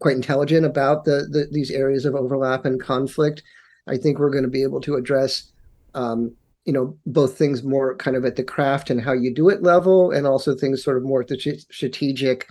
quite 0.00 0.16
intelligent 0.16 0.66
about 0.66 1.04
the, 1.04 1.26
the 1.30 1.48
these 1.50 1.70
areas 1.70 2.04
of 2.04 2.14
overlap 2.14 2.64
and 2.64 2.80
conflict, 2.80 3.42
I 3.86 3.96
think 3.96 4.18
we're 4.18 4.30
going 4.30 4.44
to 4.44 4.50
be 4.50 4.62
able 4.62 4.80
to 4.82 4.96
address, 4.96 5.50
um, 5.94 6.34
you 6.64 6.72
know, 6.72 6.96
both 7.06 7.38
things 7.38 7.62
more 7.62 7.96
kind 7.96 8.16
of 8.16 8.24
at 8.24 8.36
the 8.36 8.44
craft 8.44 8.90
and 8.90 9.00
how 9.00 9.12
you 9.12 9.32
do 9.32 9.48
it 9.48 9.62
level, 9.62 10.10
and 10.10 10.26
also 10.26 10.54
things 10.54 10.82
sort 10.82 10.96
of 10.96 11.02
more 11.02 11.22
at 11.22 11.28
the 11.28 11.64
strategic. 11.70 12.48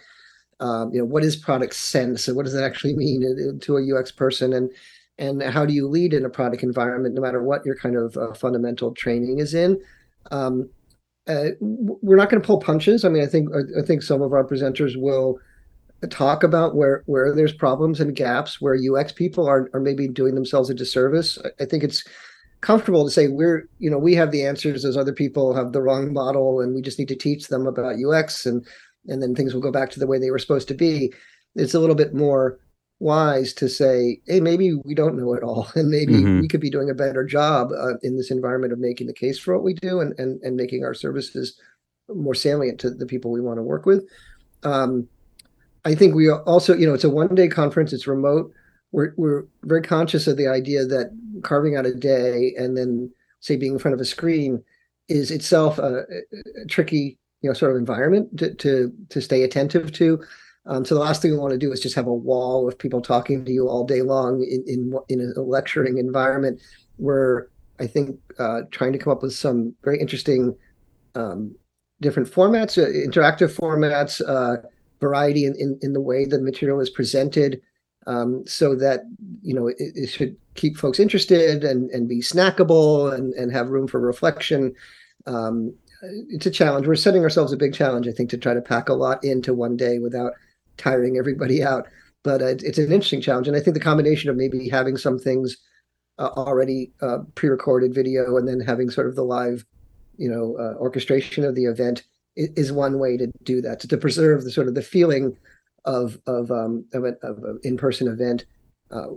Um, 0.59 0.93
you 0.93 0.99
know, 0.99 1.05
what 1.05 1.23
is 1.23 1.35
product 1.35 1.73
sense, 1.73 2.27
and 2.27 2.37
what 2.37 2.43
does 2.43 2.53
that 2.53 2.63
actually 2.63 2.95
mean 2.95 3.59
to 3.59 3.77
a 3.77 3.99
UX 3.99 4.11
person, 4.11 4.53
and 4.53 4.71
and 5.17 5.41
how 5.43 5.65
do 5.65 5.73
you 5.73 5.87
lead 5.87 6.13
in 6.13 6.25
a 6.25 6.29
product 6.29 6.63
environment, 6.63 7.15
no 7.15 7.21
matter 7.21 7.43
what 7.43 7.65
your 7.65 7.75
kind 7.75 7.95
of 7.95 8.17
uh, 8.17 8.33
fundamental 8.33 8.91
training 8.93 9.39
is 9.39 9.53
in. 9.53 9.79
Um, 10.31 10.69
uh, 11.27 11.49
we're 11.59 12.15
not 12.15 12.29
going 12.29 12.41
to 12.41 12.45
pull 12.45 12.59
punches. 12.59 13.05
I 13.05 13.09
mean, 13.09 13.23
I 13.23 13.27
think 13.27 13.49
I 13.77 13.85
think 13.85 14.01
some 14.01 14.21
of 14.21 14.33
our 14.33 14.43
presenters 14.43 14.99
will 14.99 15.39
talk 16.07 16.43
about 16.43 16.75
where 16.75 17.03
where 17.05 17.33
there's 17.33 17.53
problems 17.53 17.99
and 17.99 18.15
gaps 18.15 18.59
where 18.59 18.75
UX 18.75 19.11
people 19.11 19.47
are 19.47 19.69
are 19.73 19.79
maybe 19.79 20.07
doing 20.07 20.35
themselves 20.35 20.69
a 20.69 20.73
disservice. 20.73 21.37
I, 21.43 21.63
I 21.63 21.65
think 21.65 21.83
it's 21.83 22.03
comfortable 22.61 23.03
to 23.05 23.11
say 23.11 23.27
we're 23.27 23.67
you 23.79 23.89
know 23.89 23.97
we 23.97 24.15
have 24.15 24.31
the 24.31 24.45
answers 24.45 24.85
as 24.85 24.97
other 24.97 25.13
people 25.13 25.53
have 25.53 25.71
the 25.71 25.81
wrong 25.81 26.13
model 26.13 26.61
and 26.61 26.75
we 26.75 26.81
just 26.81 26.99
need 26.99 27.07
to 27.07 27.15
teach 27.15 27.47
them 27.47 27.67
about 27.67 27.95
UX 27.95 28.45
and 28.45 28.65
and 29.07 29.21
then 29.21 29.35
things 29.35 29.53
will 29.53 29.61
go 29.61 29.71
back 29.71 29.89
to 29.91 29.99
the 29.99 30.07
way 30.07 30.19
they 30.19 30.31
were 30.31 30.39
supposed 30.39 30.67
to 30.67 30.73
be. 30.73 31.13
It's 31.55 31.73
a 31.73 31.79
little 31.79 31.95
bit 31.95 32.13
more 32.13 32.59
wise 32.99 33.51
to 33.51 33.67
say, 33.67 34.21
hey, 34.27 34.39
maybe 34.39 34.75
we 34.85 34.93
don't 34.93 35.17
know 35.17 35.33
it 35.33 35.43
all, 35.43 35.67
and 35.75 35.89
maybe 35.89 36.13
mm-hmm. 36.13 36.39
we 36.39 36.47
could 36.47 36.61
be 36.61 36.69
doing 36.69 36.89
a 36.89 36.95
better 36.95 37.25
job 37.25 37.69
uh, 37.71 37.97
in 38.03 38.17
this 38.17 38.31
environment 38.31 38.73
of 38.73 38.79
making 38.79 39.07
the 39.07 39.13
case 39.13 39.39
for 39.39 39.55
what 39.55 39.63
we 39.63 39.73
do 39.73 39.99
and 39.99 40.17
and 40.19 40.41
and 40.41 40.55
making 40.55 40.83
our 40.83 40.93
services 40.93 41.59
more 42.09 42.35
salient 42.35 42.79
to 42.79 42.89
the 42.89 43.05
people 43.05 43.31
we 43.31 43.41
want 43.41 43.57
to 43.57 43.63
work 43.63 43.85
with. 43.85 44.07
Um, 44.63 45.07
I 45.83 45.95
think 45.95 46.15
we 46.15 46.29
also, 46.29 46.75
you 46.75 46.85
know, 46.85 46.93
it's 46.93 47.03
a 47.03 47.09
one 47.09 47.33
day 47.33 47.47
conference, 47.47 47.93
it's 47.93 48.07
remote. 48.07 48.51
We're, 48.91 49.13
we're 49.17 49.45
very 49.63 49.81
conscious 49.81 50.27
of 50.27 50.37
the 50.37 50.47
idea 50.47 50.85
that 50.85 51.17
carving 51.43 51.75
out 51.77 51.85
a 51.85 51.93
day 51.93 52.53
and 52.57 52.77
then, 52.77 53.09
say, 53.39 53.55
being 53.55 53.73
in 53.73 53.79
front 53.79 53.95
of 53.95 54.01
a 54.01 54.05
screen 54.05 54.63
is 55.07 55.31
itself 55.31 55.79
a, 55.79 56.03
a 56.61 56.65
tricky, 56.67 57.17
you 57.41 57.49
know, 57.49 57.53
sort 57.53 57.71
of 57.71 57.77
environment 57.77 58.37
to, 58.37 58.53
to, 58.55 58.91
to 59.09 59.21
stay 59.21 59.43
attentive 59.43 59.91
to. 59.93 60.21
Um, 60.65 60.85
so 60.85 60.93
the 60.93 61.01
last 61.01 61.21
thing 61.21 61.31
we 61.31 61.37
want 61.37 61.53
to 61.53 61.57
do 61.57 61.71
is 61.71 61.79
just 61.79 61.95
have 61.95 62.07
a 62.07 62.13
wall 62.13 62.67
of 62.67 62.77
people 62.77 63.01
talking 63.01 63.43
to 63.45 63.51
you 63.51 63.67
all 63.67 63.83
day 63.83 64.03
long 64.03 64.43
in 64.43 64.63
in, 64.67 64.93
in 65.09 65.33
a 65.35 65.41
lecturing 65.41 65.97
environment. 65.97 66.61
Where 66.97 67.49
I 67.79 67.87
think 67.87 68.19
uh, 68.37 68.61
trying 68.69 68.93
to 68.93 68.99
come 68.99 69.11
up 69.11 69.23
with 69.23 69.33
some 69.33 69.73
very 69.83 69.99
interesting 69.99 70.55
um, 71.15 71.55
different 71.99 72.29
formats, 72.29 72.77
uh, 72.77 72.87
interactive 72.87 73.55
formats, 73.55 74.21
uh, 74.27 74.61
variety 75.01 75.45
in, 75.45 75.55
in, 75.55 75.77
in 75.81 75.93
the 75.93 75.99
way 75.99 76.25
the 76.25 76.39
material 76.39 76.79
is 76.79 76.89
presented 76.89 77.61
um, 78.07 78.43
so 78.47 78.75
that 78.75 79.01
you 79.41 79.53
know 79.53 79.67
it, 79.67 79.75
it, 79.79 80.09
should 80.09 80.35
keep 80.55 80.77
folks 80.77 80.99
interested 80.99 81.63
and, 81.63 81.89
and 81.91 82.07
be 82.07 82.19
snackable 82.19 83.13
and, 83.13 83.33
and 83.33 83.51
have 83.51 83.69
room 83.69 83.87
for 83.87 83.99
reflection. 83.99 84.73
Um, 85.27 85.75
it's 86.29 86.47
a 86.47 86.51
challenge. 86.51 86.87
We're 86.87 86.95
setting 86.95 87.21
ourselves 87.23 87.53
a 87.53 87.57
big 87.57 87.73
challenge 87.73 88.07
i 88.07 88.11
think 88.11 88.29
to 88.31 88.37
try 88.37 88.53
to 88.53 88.61
pack 88.61 88.89
a 88.89 88.93
lot 88.93 89.23
into 89.23 89.53
one 89.53 89.77
day 89.77 89.99
without 89.99 90.33
tiring 90.77 91.17
everybody 91.17 91.63
out. 91.63 91.87
But 92.23 92.41
uh, 92.41 92.55
it's 92.59 92.77
an 92.77 92.91
interesting 92.91 93.21
challenge 93.21 93.47
and 93.47 93.57
i 93.57 93.59
think 93.59 93.73
the 93.73 93.79
combination 93.79 94.29
of 94.29 94.35
maybe 94.35 94.69
having 94.69 94.97
some 94.97 95.19
things 95.19 95.57
uh, 96.19 96.29
already 96.37 96.91
uh, 97.01 97.19
pre-recorded 97.35 97.93
video 97.93 98.37
and 98.37 98.47
then 98.47 98.59
having 98.59 98.89
sort 98.89 99.07
of 99.07 99.15
the 99.15 99.23
live 99.23 99.65
you 100.17 100.29
know 100.29 100.55
uh, 100.59 100.77
orchestration 100.77 101.43
of 101.43 101.55
the 101.55 101.65
event 101.65 102.03
is 102.35 102.71
one 102.71 102.99
way 102.99 103.17
to 103.17 103.27
do 103.43 103.61
that 103.61 103.79
to, 103.79 103.87
to 103.87 103.97
preserve 103.97 104.43
the 104.43 104.51
sort 104.51 104.67
of 104.67 104.75
the 104.75 104.81
feeling 104.81 105.35
of 105.85 106.19
of 106.27 106.51
um 106.51 106.85
of, 106.93 107.03
an, 107.03 107.17
of 107.23 107.37
an 107.43 107.59
in-person 107.63 108.07
event 108.07 108.45
uh, 108.91 109.07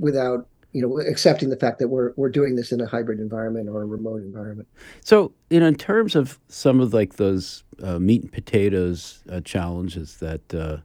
without 0.00 0.46
you 0.72 0.82
know 0.82 0.98
accepting 1.00 1.48
the 1.48 1.56
fact 1.56 1.78
that 1.78 1.88
we're 1.88 2.12
we're 2.16 2.28
doing 2.28 2.56
this 2.56 2.72
in 2.72 2.80
a 2.80 2.86
hybrid 2.86 3.18
environment 3.20 3.68
or 3.68 3.82
a 3.82 3.86
remote 3.86 4.22
environment. 4.22 4.68
So 5.02 5.32
you 5.50 5.60
know 5.60 5.66
in 5.66 5.74
terms 5.74 6.14
of 6.14 6.38
some 6.48 6.80
of 6.80 6.92
like 6.92 7.16
those 7.16 7.64
uh, 7.82 7.98
meat 7.98 8.22
and 8.22 8.32
potatoes 8.32 9.22
uh, 9.30 9.40
challenges 9.40 10.18
that 10.18 10.54
ux 10.54 10.82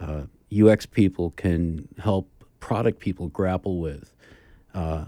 uh, 0.00 0.66
uh, 0.66 0.76
people 0.92 1.30
can 1.32 1.88
help 1.98 2.28
product 2.60 3.00
people 3.00 3.28
grapple 3.28 3.80
with 3.80 4.14
uh, 4.74 5.04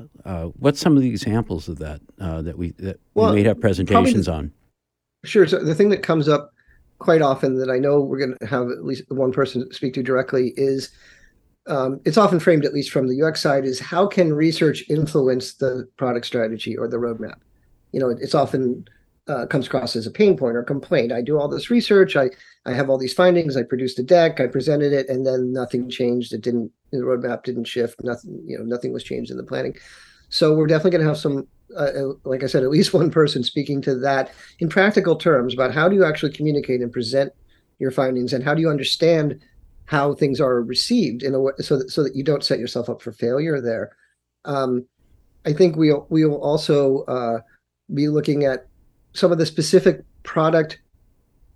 what's 0.58 0.80
some 0.80 0.96
of 0.96 1.02
the 1.02 1.08
examples 1.08 1.68
of 1.68 1.78
that 1.78 2.00
that 2.18 2.58
we 2.58 2.72
that 2.72 3.00
well, 3.14 3.30
we 3.30 3.36
may 3.36 3.48
have 3.48 3.60
presentations 3.60 4.28
on 4.28 4.52
Sure. 5.24 5.46
So 5.46 5.58
the 5.58 5.74
thing 5.74 5.88
that 5.90 6.02
comes 6.02 6.28
up 6.28 6.52
quite 6.98 7.22
often 7.22 7.58
that 7.58 7.70
I 7.70 7.78
know 7.78 8.00
we're 8.00 8.18
going 8.18 8.36
to 8.38 8.46
have 8.46 8.70
at 8.70 8.84
least 8.84 9.04
one 9.08 9.32
person 9.32 9.70
speak 9.72 9.94
to 9.94 10.02
directly 10.02 10.52
is 10.56 10.90
um, 11.66 12.00
it's 12.04 12.18
often 12.18 12.40
framed, 12.40 12.64
at 12.64 12.74
least 12.74 12.90
from 12.90 13.08
the 13.08 13.22
UX 13.22 13.40
side, 13.40 13.64
is 13.64 13.80
how 13.80 14.06
can 14.06 14.34
research 14.34 14.84
influence 14.90 15.54
the 15.54 15.88
product 15.96 16.26
strategy 16.26 16.76
or 16.76 16.88
the 16.88 16.98
roadmap? 16.98 17.36
You 17.92 18.00
know, 18.00 18.10
it's 18.10 18.34
often 18.34 18.84
uh, 19.28 19.46
comes 19.46 19.66
across 19.66 19.96
as 19.96 20.06
a 20.06 20.10
pain 20.10 20.36
point 20.36 20.56
or 20.56 20.62
complaint. 20.62 21.12
I 21.12 21.22
do 21.22 21.38
all 21.38 21.48
this 21.48 21.70
research, 21.70 22.16
I 22.16 22.30
I 22.66 22.72
have 22.72 22.90
all 22.90 22.98
these 22.98 23.14
findings, 23.14 23.56
I 23.56 23.62
produced 23.62 23.98
a 23.98 24.02
deck, 24.02 24.40
I 24.40 24.46
presented 24.46 24.92
it, 24.92 25.08
and 25.08 25.26
then 25.26 25.52
nothing 25.52 25.88
changed. 25.88 26.32
It 26.32 26.42
didn't 26.42 26.70
the 26.92 26.98
roadmap 26.98 27.44
didn't 27.44 27.64
shift. 27.64 28.02
Nothing, 28.04 28.42
you 28.46 28.58
know, 28.58 28.64
nothing 28.64 28.92
was 28.92 29.02
changed 29.02 29.30
in 29.30 29.36
the 29.36 29.42
planning. 29.42 29.74
So 30.34 30.52
we're 30.52 30.66
definitely 30.66 30.90
going 30.90 31.02
to 31.02 31.08
have 31.08 31.18
some 31.18 31.46
uh, 31.76 31.90
uh, 31.96 32.12
like 32.24 32.42
I 32.42 32.46
said, 32.46 32.64
at 32.64 32.70
least 32.70 32.92
one 32.92 33.10
person 33.10 33.44
speaking 33.44 33.80
to 33.82 33.94
that 34.00 34.32
in 34.58 34.68
practical 34.68 35.14
terms 35.14 35.54
about 35.54 35.72
how 35.72 35.88
do 35.88 35.94
you 35.94 36.04
actually 36.04 36.32
communicate 36.32 36.80
and 36.80 36.92
present 36.92 37.32
your 37.78 37.92
findings, 37.92 38.32
and 38.32 38.42
how 38.42 38.52
do 38.52 38.60
you 38.60 38.68
understand 38.68 39.40
how 39.86 40.14
things 40.14 40.40
are 40.40 40.62
received 40.62 41.22
in 41.22 41.34
a 41.34 41.40
way 41.40 41.52
so 41.60 41.78
that 41.78 41.90
so 41.90 42.02
that 42.02 42.16
you 42.16 42.24
don't 42.24 42.42
set 42.42 42.58
yourself 42.58 42.90
up 42.90 43.00
for 43.00 43.12
failure 43.12 43.60
there. 43.60 43.96
Um, 44.44 44.84
I 45.46 45.52
think 45.52 45.76
we'll 45.76 46.06
we'll 46.10 46.40
also 46.40 47.04
uh, 47.04 47.38
be 47.94 48.08
looking 48.08 48.44
at 48.44 48.66
some 49.12 49.30
of 49.30 49.38
the 49.38 49.46
specific 49.46 50.02
product 50.24 50.80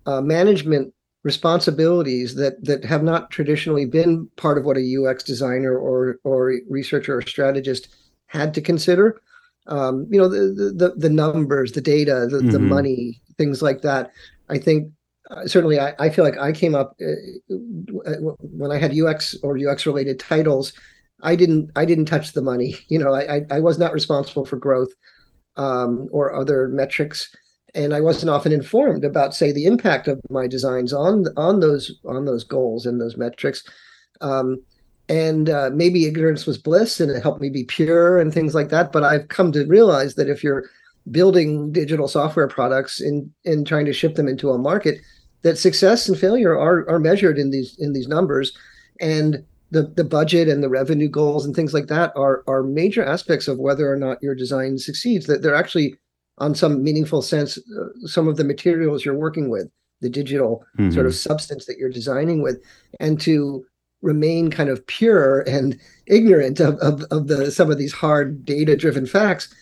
uh, 0.05 0.21
management 0.21 0.93
responsibilities 1.23 2.35
that 2.35 2.63
that 2.63 2.85
have 2.85 3.03
not 3.03 3.29
traditionally 3.29 3.85
been 3.85 4.29
part 4.37 4.57
of 4.57 4.63
what 4.63 4.77
a 4.77 4.95
UX 4.97 5.21
designer 5.21 5.77
or 5.77 6.17
or 6.23 6.61
researcher 6.69 7.17
or 7.17 7.21
strategist 7.21 7.89
had 8.29 8.53
to 8.53 8.61
consider. 8.61 9.21
Um, 9.67 10.07
you 10.09 10.19
know 10.19 10.27
the, 10.27 10.73
the 10.75 10.93
the 10.97 11.09
numbers 11.09 11.73
the 11.73 11.81
data 11.81 12.27
the, 12.27 12.37
mm-hmm. 12.37 12.49
the 12.49 12.59
money 12.59 13.21
things 13.37 13.61
like 13.61 13.81
that. 13.81 14.11
I 14.49 14.57
think 14.57 14.91
uh, 15.29 15.45
certainly 15.45 15.79
I, 15.79 15.93
I 15.99 16.09
feel 16.09 16.25
like 16.25 16.37
i 16.39 16.51
came 16.51 16.73
up 16.73 16.97
uh, 17.01 18.13
when 18.39 18.71
i 18.71 18.77
had 18.77 18.97
ux 18.97 19.35
or 19.43 19.57
ux 19.57 19.85
related 19.85 20.19
titles 20.19 20.73
i 21.21 21.35
didn't 21.35 21.69
i 21.75 21.85
didn't 21.85 22.05
touch 22.05 22.33
the 22.33 22.41
money. 22.41 22.75
You 22.89 22.99
know 22.99 23.13
i 23.13 23.41
i, 23.51 23.59
was 23.59 23.77
not 23.77 23.93
responsible 23.93 24.45
for 24.45 24.57
growth 24.57 24.89
um, 25.57 26.07
or 26.11 26.33
other 26.33 26.67
metrics. 26.69 27.35
And 27.75 27.93
i 27.93 28.01
wasn't 28.01 28.31
often 28.31 28.51
informed 28.51 29.05
about 29.05 29.35
say 29.35 29.51
the 29.51 29.65
impact 29.65 30.07
of 30.07 30.19
my 30.29 30.47
designs 30.47 30.93
on 30.93 31.25
on 31.37 31.59
those 31.59 31.99
on 32.05 32.25
those 32.25 32.43
goals 32.43 32.85
and 32.85 32.99
those 32.99 33.17
metrics. 33.17 33.63
Um, 34.21 34.63
and 35.09 35.49
uh, 35.49 35.71
maybe 35.73 36.05
ignorance 36.05 36.45
was 36.45 36.57
bliss 36.57 36.99
and 36.99 37.11
it 37.11 37.21
helped 37.21 37.41
me 37.41 37.49
be 37.49 37.63
pure 37.63 38.19
and 38.19 38.33
things 38.33 38.55
like 38.55 38.69
that. 38.69 38.91
But 38.91 39.03
i've 39.03 39.27
come 39.27 39.51
to 39.51 39.65
realize 39.65 40.15
that 40.15 40.29
if 40.29 40.43
you're 40.43 40.69
building 41.11 41.71
digital 41.71 42.07
software 42.07 42.47
products 42.47 43.01
and 43.01 43.29
in 43.43 43.65
trying 43.65 43.85
to 43.85 43.93
ship 43.93 44.15
them 44.15 44.27
into 44.27 44.51
a 44.51 44.57
market 44.57 44.99
that 45.41 45.57
success 45.57 46.07
and 46.07 46.17
failure 46.17 46.57
are 46.57 46.87
are 46.89 46.99
measured 46.99 47.37
in 47.37 47.49
these 47.51 47.77
in 47.79 47.93
these 47.93 48.07
numbers. 48.07 48.55
And 49.01 49.43
the 49.71 49.83
the 49.83 50.03
budget 50.03 50.47
and 50.47 50.63
the 50.63 50.69
revenue 50.69 51.07
goals 51.07 51.45
and 51.45 51.55
things 51.55 51.73
like 51.73 51.87
that 51.87 52.11
are 52.15 52.43
are 52.47 52.63
major 52.63 53.03
aspects 53.03 53.47
of 53.47 53.59
whether 53.59 53.91
or 53.91 53.97
not 53.97 54.21
your 54.21 54.35
design 54.35 54.77
succeeds. 54.77 55.25
That 55.27 55.41
they're 55.41 55.55
actually 55.55 55.95
on 56.37 56.55
some 56.55 56.83
meaningful 56.83 57.21
sense 57.21 57.57
uh, 57.57 58.07
some 58.07 58.27
of 58.27 58.37
the 58.37 58.43
materials 58.43 59.03
you're 59.03 59.17
working 59.17 59.49
with 59.49 59.69
the 60.01 60.09
digital 60.09 60.65
mm-hmm. 60.77 60.91
sort 60.91 61.05
of 61.05 61.13
substance 61.13 61.65
that 61.65 61.77
you're 61.77 61.89
designing 61.89 62.41
with. 62.41 62.61
And 62.99 63.19
to 63.21 63.65
remain 64.01 64.49
kind 64.49 64.69
of 64.69 64.85
pure 64.87 65.41
and 65.41 65.77
ignorant 66.07 66.59
of, 66.59 66.75
of, 66.79 67.03
of 67.11 67.27
the 67.27 67.51
some 67.51 67.69
of 67.69 67.77
these 67.77 67.93
hard 67.93 68.45
data 68.45 68.75
driven 68.75 69.05
facts 69.05 69.53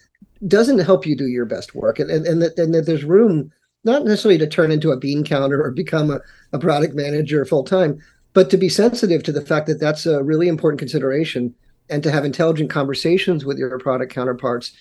doesn't 0.47 0.79
help 0.79 1.05
you 1.05 1.15
do 1.15 1.27
your 1.27 1.45
best 1.45 1.73
work. 1.73 1.97
And, 1.97 2.11
and, 2.11 2.27
and, 2.27 2.41
that, 2.43 2.59
and 2.59 2.73
that 2.75 2.85
there's 2.85 3.03
room 3.03 3.51
not 3.83 4.03
necessarily 4.03 4.37
to 4.37 4.47
turn 4.47 4.71
into 4.71 4.91
a 4.91 4.97
bean 4.97 5.23
counter 5.23 5.61
or 5.61 5.71
become 5.71 6.11
a, 6.11 6.19
a 6.53 6.59
product 6.59 6.93
manager 6.93 7.45
full 7.45 7.63
time 7.63 7.99
but 8.33 8.51
to 8.51 8.57
be 8.57 8.69
sensitive 8.69 9.23
to 9.23 9.31
the 9.31 9.41
fact 9.41 9.65
that 9.65 9.79
that's 9.79 10.05
a 10.05 10.21
really 10.21 10.47
important 10.47 10.77
consideration 10.77 11.55
and 11.89 12.03
to 12.03 12.11
have 12.11 12.23
intelligent 12.23 12.69
conversations 12.69 13.45
with 13.45 13.57
your 13.57 13.79
product 13.79 14.13
counterparts 14.13 14.73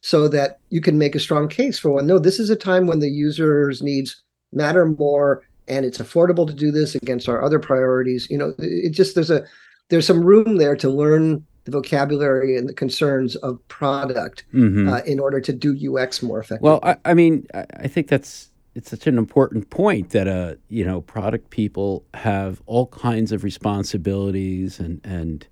so 0.00 0.26
that 0.26 0.58
you 0.70 0.80
can 0.80 0.98
make 0.98 1.14
a 1.14 1.20
strong 1.20 1.48
case 1.48 1.78
for 1.78 1.90
one 1.90 2.06
no 2.06 2.18
this 2.18 2.40
is 2.40 2.50
a 2.50 2.56
time 2.56 2.86
when 2.86 2.98
the 2.98 3.08
user's 3.08 3.82
needs 3.82 4.22
matter 4.52 4.86
more 4.86 5.42
and 5.68 5.84
it's 5.84 5.98
affordable 5.98 6.46
to 6.46 6.54
do 6.54 6.70
this 6.70 6.94
against 6.94 7.28
our 7.28 7.42
other 7.42 7.58
priorities 7.58 8.28
you 8.30 8.38
know 8.38 8.54
it 8.58 8.90
just 8.90 9.14
there's 9.14 9.30
a 9.30 9.44
there's 9.88 10.06
some 10.06 10.24
room 10.24 10.56
there 10.56 10.76
to 10.76 10.88
learn 10.88 11.44
the 11.64 11.70
vocabulary 11.70 12.56
and 12.56 12.68
the 12.68 12.74
concerns 12.74 13.36
of 13.36 13.66
product 13.68 14.44
mm-hmm. 14.52 14.88
uh, 14.88 14.98
in 15.00 15.18
order 15.18 15.40
to 15.40 15.52
do 15.52 15.96
ux 15.96 16.22
more 16.22 16.40
effectively 16.40 16.68
well 16.68 16.80
i, 16.82 16.96
I 17.04 17.14
mean 17.14 17.46
i 17.54 17.88
think 17.88 18.08
that's 18.08 18.50
it's 18.74 18.90
such 18.90 19.06
an 19.06 19.18
important 19.18 19.70
point 19.70 20.10
that 20.10 20.26
uh, 20.26 20.54
you 20.68 20.84
know 20.84 21.00
product 21.00 21.50
people 21.50 22.04
have 22.14 22.60
all 22.66 22.86
kinds 22.88 23.32
of 23.32 23.44
responsibilities 23.44 24.80
and 24.80 25.00
and 25.04 25.46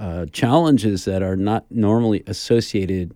uh, 0.00 0.26
challenges 0.32 1.04
that 1.04 1.22
are 1.22 1.36
not 1.36 1.64
normally 1.70 2.22
associated 2.26 3.14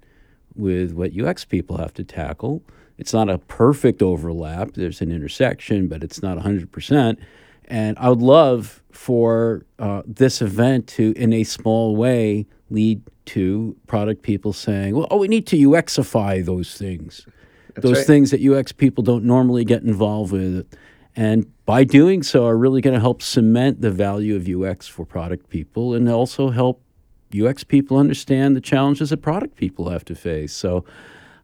with 0.55 0.93
what 0.93 1.19
UX 1.19 1.45
people 1.45 1.79
have 1.79 1.95
to 1.95 2.05
tackle. 2.05 2.63
It's 2.99 3.13
not 3.13 3.29
a 3.29 3.39
perfect 3.39 4.03
overlap. 4.03 4.73
There's 4.75 5.01
an 5.01 5.11
intersection, 5.11 5.89
but 5.89 6.05
it's 6.05 6.23
not 6.23 6.39
100%. 6.39 7.17
And 7.67 7.99
I 7.99 8.09
would 8.09 8.23
love 8.23 8.83
for 8.93 9.65
uh, 9.79 10.03
this 10.07 10.41
event 10.43 10.87
to, 10.89 11.13
in 11.17 11.33
a 11.33 11.45
small 11.45 11.97
way, 11.97 12.47
lead 12.71 13.03
to 13.27 13.77
product 13.87 14.23
people 14.23 14.53
saying, 14.53 14.95
well, 14.95 15.09
oh, 15.11 15.17
we 15.17 15.29
need 15.29 15.47
to 15.49 15.57
UXify 15.57 16.45
those 16.45 16.77
things, 16.77 17.27
That's 17.75 17.87
those 17.87 17.99
right. 17.99 18.07
things 18.07 18.31
that 18.31 18.43
UX 18.43 18.73
people 18.73 19.03
don't 19.03 19.25
normally 19.25 19.65
get 19.65 19.83
involved 19.83 20.33
with. 20.33 20.67
And 21.17 21.51
by 21.65 21.85
doing 21.85 22.23
so, 22.23 22.47
are 22.47 22.57
really 22.57 22.81
going 22.81 22.95
to 22.95 23.01
help 23.01 23.23
cement 23.23 23.81
the 23.81 23.91
value 23.91 24.37
of 24.37 24.49
UX 24.49 24.87
for 24.87 25.07
product 25.07 25.49
people 25.49 25.95
and 25.95 26.09
also 26.09 26.51
help 26.51 26.83
UX 27.37 27.65
people 27.65 27.97
understand 27.97 28.57
the 28.57 28.61
challenges 28.61 29.11
that 29.11 29.19
product 29.19 29.57
people 29.57 29.91
have 29.91 30.05
to 30.07 30.15
face. 30.15 30.53
So 30.53 30.85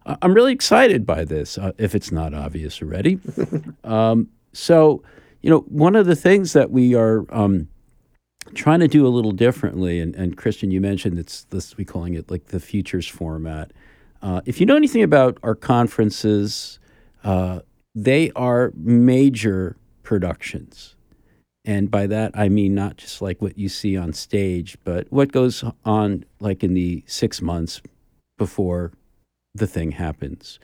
uh, 0.06 0.16
I'm 0.22 0.34
really 0.34 0.52
excited 0.52 1.06
by 1.06 1.24
this, 1.24 1.58
uh, 1.58 1.72
if 1.78 1.94
it's 1.94 2.10
not 2.10 2.34
obvious 2.34 2.80
already. 2.82 3.18
um, 3.84 4.28
so, 4.52 5.02
you 5.42 5.50
know, 5.50 5.60
one 5.60 5.96
of 5.96 6.06
the 6.06 6.16
things 6.16 6.52
that 6.54 6.70
we 6.70 6.94
are 6.94 7.24
um, 7.30 7.68
trying 8.54 8.80
to 8.80 8.88
do 8.88 9.06
a 9.06 9.08
little 9.08 9.32
differently, 9.32 10.00
and, 10.00 10.14
and 10.16 10.36
Christian, 10.36 10.70
you 10.70 10.80
mentioned 10.80 11.18
it's 11.18 11.44
this, 11.44 11.76
we 11.76 11.84
calling 11.84 12.14
it 12.14 12.30
like 12.30 12.46
the 12.46 12.60
futures 12.60 13.06
format. 13.06 13.72
Uh, 14.22 14.40
if 14.44 14.60
you 14.60 14.66
know 14.66 14.76
anything 14.76 15.02
about 15.02 15.38
our 15.42 15.54
conferences, 15.54 16.78
uh, 17.24 17.60
they 17.94 18.30
are 18.36 18.72
major 18.76 19.76
productions. 20.02 20.96
And 21.64 21.90
by 21.90 22.06
that, 22.06 22.32
I 22.34 22.48
mean 22.48 22.74
not 22.74 22.96
just 22.96 23.20
like 23.20 23.42
what 23.42 23.58
you 23.58 23.68
see 23.68 23.96
on 23.96 24.12
stage, 24.12 24.78
but 24.84 25.06
what 25.12 25.30
goes 25.30 25.62
on 25.84 26.24
like 26.40 26.64
in 26.64 26.74
the 26.74 27.04
six 27.06 27.42
months 27.42 27.82
before 28.38 28.92
the 29.54 29.66
thing 29.66 29.92
happens. 29.92 30.58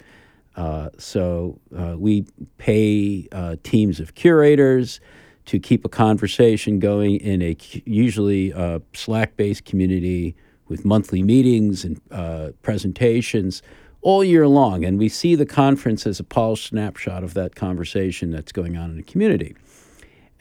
Uh, 0.54 0.88
so 0.98 1.58
uh, 1.76 1.96
we 1.98 2.26
pay 2.58 3.28
uh, 3.32 3.56
teams 3.62 4.00
of 4.00 4.14
curators 4.14 5.00
to 5.46 5.58
keep 5.58 5.84
a 5.84 5.88
conversation 5.88 6.78
going 6.78 7.16
in 7.16 7.42
a 7.42 7.56
usually 7.84 8.52
uh, 8.52 8.80
Slack-based 8.94 9.64
community 9.64 10.34
with 10.68 10.84
monthly 10.84 11.22
meetings 11.22 11.84
and 11.84 12.00
uh, 12.10 12.50
presentations 12.62 13.62
all 14.00 14.24
year 14.24 14.48
long. 14.48 14.84
And 14.84 14.98
we 14.98 15.08
see 15.08 15.34
the 15.34 15.46
conference 15.46 16.06
as 16.06 16.18
a 16.18 16.24
polished 16.24 16.68
snapshot 16.68 17.22
of 17.22 17.34
that 17.34 17.54
conversation 17.54 18.30
that's 18.30 18.50
going 18.50 18.76
on 18.76 18.90
in 18.90 18.96
the 18.96 19.02
community. 19.02 19.54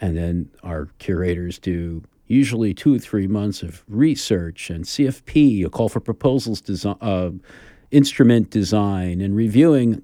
And 0.02 0.18
then 0.18 0.50
our 0.64 0.90
curators 0.98 1.60
do 1.60 2.04
usually 2.28 2.74
two 2.74 2.96
or 2.96 3.00
three 3.00 3.28
months 3.28 3.62
of 3.62 3.84
research 3.88 4.70
and 4.70 4.86
CFP, 4.86 5.64
a 5.66 5.70
call 5.70 5.90
for 5.90 6.00
proposals 6.00 6.62
design, 6.62 6.98
uh, 7.02 7.32
instrument 7.96 8.50
design, 8.50 9.22
and 9.22 9.36
reviewing 9.36 10.02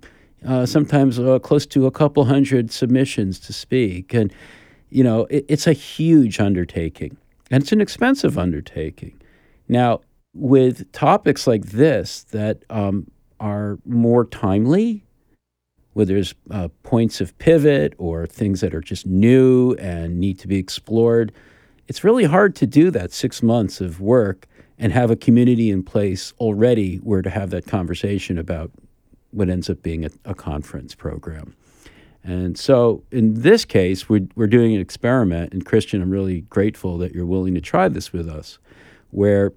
uh, 0.47 0.65
sometimes 0.65 1.19
uh, 1.19 1.39
close 1.39 1.65
to 1.65 1.85
a 1.85 1.91
couple 1.91 2.23
hundred 2.25 2.71
submissions 2.71 3.39
to 3.39 3.53
speak. 3.53 4.13
And, 4.13 4.33
you 4.89 5.03
know, 5.03 5.27
it, 5.29 5.45
it's 5.47 5.67
a 5.67 5.73
huge 5.73 6.39
undertaking 6.39 7.17
and 7.51 7.61
it's 7.61 7.71
an 7.71 7.81
expensive 7.81 8.37
undertaking. 8.37 9.21
Now, 9.67 10.01
with 10.33 10.89
topics 10.93 11.45
like 11.45 11.65
this 11.65 12.23
that 12.31 12.63
um, 12.69 13.11
are 13.39 13.77
more 13.85 14.25
timely, 14.25 15.03
where 15.93 16.05
there's 16.05 16.33
uh, 16.49 16.69
points 16.83 17.19
of 17.19 17.37
pivot 17.37 17.93
or 17.97 18.25
things 18.25 18.61
that 18.61 18.73
are 18.73 18.81
just 18.81 19.05
new 19.05 19.73
and 19.73 20.19
need 20.19 20.39
to 20.39 20.47
be 20.47 20.57
explored, 20.57 21.33
it's 21.89 22.03
really 22.05 22.23
hard 22.23 22.55
to 22.55 22.65
do 22.65 22.89
that 22.91 23.11
six 23.11 23.43
months 23.43 23.81
of 23.81 23.99
work 23.99 24.47
and 24.81 24.91
have 24.91 25.11
a 25.11 25.15
community 25.15 25.69
in 25.69 25.83
place 25.83 26.33
already 26.39 26.97
where 26.97 27.21
to 27.21 27.29
have 27.29 27.51
that 27.51 27.67
conversation 27.67 28.39
about 28.39 28.71
what 29.29 29.47
ends 29.47 29.69
up 29.69 29.81
being 29.83 30.03
a, 30.03 30.09
a 30.25 30.33
conference 30.33 30.95
program. 30.95 31.55
And 32.23 32.57
so 32.57 33.03
in 33.11 33.41
this 33.41 33.63
case, 33.63 34.09
we're, 34.09 34.27
we're 34.35 34.47
doing 34.47 34.73
an 34.73 34.81
experiment. 34.81 35.53
And 35.53 35.63
Christian, 35.63 36.01
I'm 36.01 36.09
really 36.09 36.41
grateful 36.41 36.97
that 36.97 37.13
you're 37.13 37.27
willing 37.27 37.53
to 37.53 37.61
try 37.61 37.89
this 37.89 38.11
with 38.11 38.27
us, 38.27 38.57
where 39.11 39.53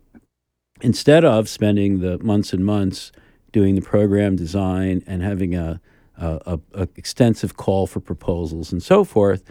instead 0.83 1.25
of 1.25 1.49
spending 1.49 2.01
the 2.01 2.19
months 2.19 2.53
and 2.53 2.65
months 2.65 3.11
doing 3.51 3.77
the 3.77 3.81
program 3.81 4.37
design 4.37 5.03
and 5.07 5.23
having 5.23 5.55
a, 5.55 5.81
a, 6.19 6.59
a, 6.75 6.89
extensive 6.97 7.57
call 7.57 7.87
for 7.87 8.01
proposals 8.01 8.73
and 8.73 8.83
so 8.83 9.05
forth, 9.05 9.43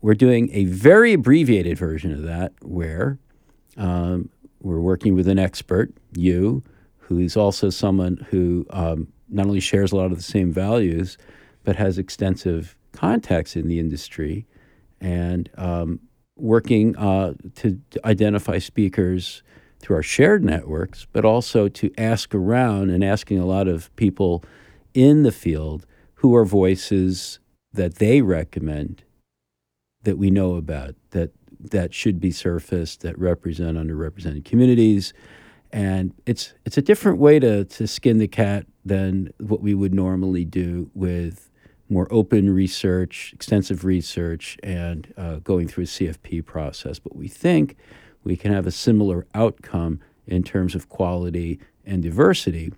we're 0.00 0.14
doing 0.14 0.48
a 0.52 0.64
very 0.64 1.12
abbreviated 1.12 1.76
version 1.76 2.10
of 2.10 2.22
that 2.22 2.52
where 2.62 3.18
um, 3.76 4.30
we're 4.60 4.80
working 4.80 5.14
with 5.14 5.28
an 5.28 5.38
expert, 5.38 5.92
you, 6.14 6.62
who 6.98 7.18
is 7.18 7.36
also 7.36 7.70
someone 7.70 8.16
who 8.30 8.66
um, 8.70 9.08
not 9.28 9.46
only 9.46 9.60
shares 9.60 9.92
a 9.92 9.96
lot 9.96 10.12
of 10.12 10.16
the 10.16 10.22
same 10.22 10.52
values, 10.52 11.18
but 11.64 11.76
has 11.76 11.98
extensive 11.98 12.76
contacts 12.92 13.56
in 13.56 13.68
the 13.68 13.78
industry 13.78 14.46
and 15.00 15.50
um, 15.56 16.00
working 16.36 16.96
uh, 16.96 17.34
to, 17.54 17.80
to, 17.90 18.06
identify 18.06 18.58
speakers 18.58 19.42
through 19.78 19.96
our 19.96 20.02
shared 20.02 20.44
networks, 20.44 21.06
but 21.12 21.24
also 21.24 21.68
to 21.68 21.90
ask 21.96 22.34
around 22.34 22.90
and 22.90 23.02
asking 23.02 23.38
a 23.38 23.46
lot 23.46 23.66
of 23.66 23.94
people 23.96 24.44
in 24.92 25.22
the 25.22 25.32
field 25.32 25.86
who 26.16 26.34
are 26.34 26.44
voices 26.44 27.38
that 27.72 27.96
they 27.96 28.20
recommend 28.20 29.04
that 30.02 30.18
we 30.18 30.30
know 30.30 30.54
about 30.54 30.94
that 31.10 31.30
that 31.62 31.94
should 31.94 32.20
be 32.20 32.30
surfaced 32.30 33.00
that 33.02 33.18
represent 33.18 33.76
underrepresented 33.76 34.44
communities 34.44 35.12
and 35.72 36.12
it's 36.26 36.54
it's 36.64 36.76
a 36.76 36.82
different 36.82 37.18
way 37.18 37.38
to 37.38 37.64
to 37.64 37.86
skin 37.86 38.18
the 38.18 38.28
cat 38.28 38.66
than 38.84 39.32
what 39.38 39.60
we 39.60 39.74
would 39.74 39.94
normally 39.94 40.44
do 40.44 40.90
with 40.94 41.50
more 41.88 42.06
open 42.10 42.54
research, 42.54 43.32
extensive 43.34 43.84
research, 43.84 44.56
and 44.62 45.12
uh, 45.16 45.36
going 45.36 45.66
through 45.66 45.84
a 45.84 45.86
CFP 45.86 46.44
process. 46.46 46.98
But 47.00 47.16
we 47.16 47.26
think 47.26 47.76
we 48.22 48.36
can 48.36 48.52
have 48.52 48.66
a 48.66 48.70
similar 48.70 49.26
outcome 49.34 50.00
in 50.26 50.44
terms 50.44 50.74
of 50.74 50.88
quality 50.88 51.58
and 51.84 52.02
diversity. 52.02 52.72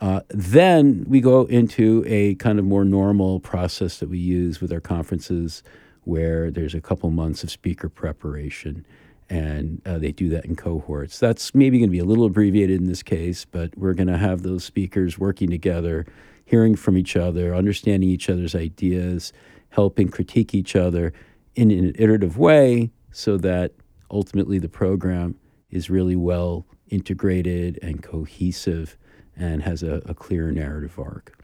Uh, 0.00 0.20
then 0.28 1.04
we 1.08 1.20
go 1.20 1.44
into 1.46 2.04
a 2.06 2.34
kind 2.34 2.58
of 2.58 2.64
more 2.64 2.84
normal 2.84 3.40
process 3.40 3.98
that 3.98 4.10
we 4.10 4.18
use 4.18 4.60
with 4.60 4.72
our 4.72 4.80
conferences 4.80 5.62
where 6.04 6.50
there's 6.50 6.74
a 6.74 6.80
couple 6.80 7.10
months 7.10 7.42
of 7.42 7.50
speaker 7.50 7.88
preparation 7.88 8.84
and 9.30 9.80
uh, 9.86 9.98
they 9.98 10.12
do 10.12 10.28
that 10.28 10.44
in 10.44 10.56
cohorts. 10.56 11.18
That's 11.18 11.54
maybe 11.54 11.78
going 11.78 11.88
to 11.88 11.92
be 11.92 12.00
a 12.00 12.04
little 12.04 12.26
abbreviated 12.26 12.80
in 12.80 12.86
this 12.86 13.02
case, 13.02 13.46
but 13.46 13.76
we're 13.78 13.94
going 13.94 14.08
to 14.08 14.18
have 14.18 14.42
those 14.42 14.62
speakers 14.62 15.18
working 15.18 15.48
together, 15.48 16.04
hearing 16.44 16.76
from 16.76 16.98
each 16.98 17.16
other, 17.16 17.54
understanding 17.54 18.10
each 18.10 18.28
other's 18.28 18.54
ideas, 18.54 19.32
helping 19.70 20.08
critique 20.08 20.54
each 20.54 20.76
other 20.76 21.14
in 21.54 21.70
an 21.70 21.94
iterative 21.98 22.36
way 22.36 22.90
so 23.10 23.38
that 23.38 23.72
ultimately 24.10 24.58
the 24.58 24.68
program 24.68 25.34
is 25.70 25.88
really 25.88 26.16
well 26.16 26.66
integrated 26.88 27.78
and 27.82 28.02
cohesive 28.02 28.98
and 29.36 29.62
has 29.62 29.82
a, 29.82 30.02
a 30.04 30.14
clear 30.14 30.50
narrative 30.50 30.98
arc. 30.98 31.42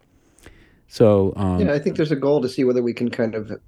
So, 0.89 1.33
um, 1.37 1.61
yeah, 1.61 1.73
I 1.73 1.79
think 1.79 1.97
there's 1.97 2.13
a 2.13 2.17
goal 2.17 2.43
to 2.43 2.49
see 2.49 2.65
whether 2.65 2.83
we 2.83 2.93
can 2.93 3.11
kind 3.11 3.35
of 3.35 3.59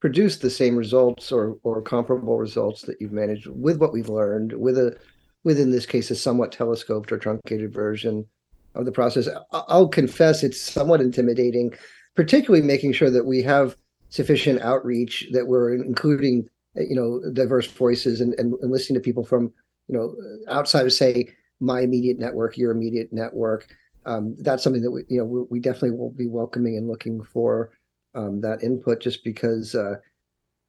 produce 0.00 0.38
the 0.38 0.50
same 0.50 0.76
results 0.76 1.30
or 1.30 1.58
or 1.62 1.82
comparable 1.82 2.38
results 2.38 2.82
that 2.82 3.00
you've 3.00 3.12
managed 3.12 3.46
with 3.46 3.78
what 3.78 3.92
we've 3.92 4.08
learned 4.08 4.52
with 4.52 4.78
a 4.78 4.96
within 5.44 5.70
this 5.70 5.86
case 5.86 6.10
a 6.10 6.14
somewhat 6.14 6.52
telescoped 6.52 7.12
or 7.12 7.18
truncated 7.18 7.72
version 7.72 8.26
of 8.74 8.84
the 8.84 8.92
process. 8.92 9.28
I'll 9.52 9.88
confess 9.88 10.42
it's 10.42 10.60
somewhat 10.60 11.00
intimidating 11.00 11.74
particularly 12.14 12.64
making 12.64 12.92
sure 12.92 13.10
that 13.10 13.24
we 13.24 13.42
have 13.42 13.76
sufficient 14.08 14.60
outreach 14.60 15.28
that 15.32 15.46
we're 15.46 15.74
including 15.74 16.48
you 16.74 16.94
know 16.94 17.20
diverse 17.32 17.66
voices 17.66 18.20
and, 18.20 18.34
and, 18.38 18.54
and 18.60 18.70
listening 18.70 19.00
to 19.00 19.04
people 19.04 19.24
from 19.24 19.52
you 19.88 19.96
know 19.96 20.14
outside 20.48 20.86
of 20.86 20.92
say 20.92 21.28
my 21.60 21.80
immediate 21.80 22.18
network 22.18 22.56
your 22.56 22.72
immediate 22.72 23.12
network. 23.12 23.66
Um, 24.06 24.34
that's 24.38 24.62
something 24.62 24.82
that 24.82 24.90
we 24.90 25.04
you 25.08 25.18
know 25.18 25.24
we, 25.24 25.42
we 25.50 25.60
definitely 25.60 25.92
will 25.92 26.10
be 26.10 26.26
welcoming 26.26 26.76
and 26.76 26.88
looking 26.88 27.22
for 27.22 27.70
um, 28.14 28.40
that 28.40 28.62
input 28.62 29.00
just 29.00 29.24
because 29.24 29.74
uh, 29.74 29.96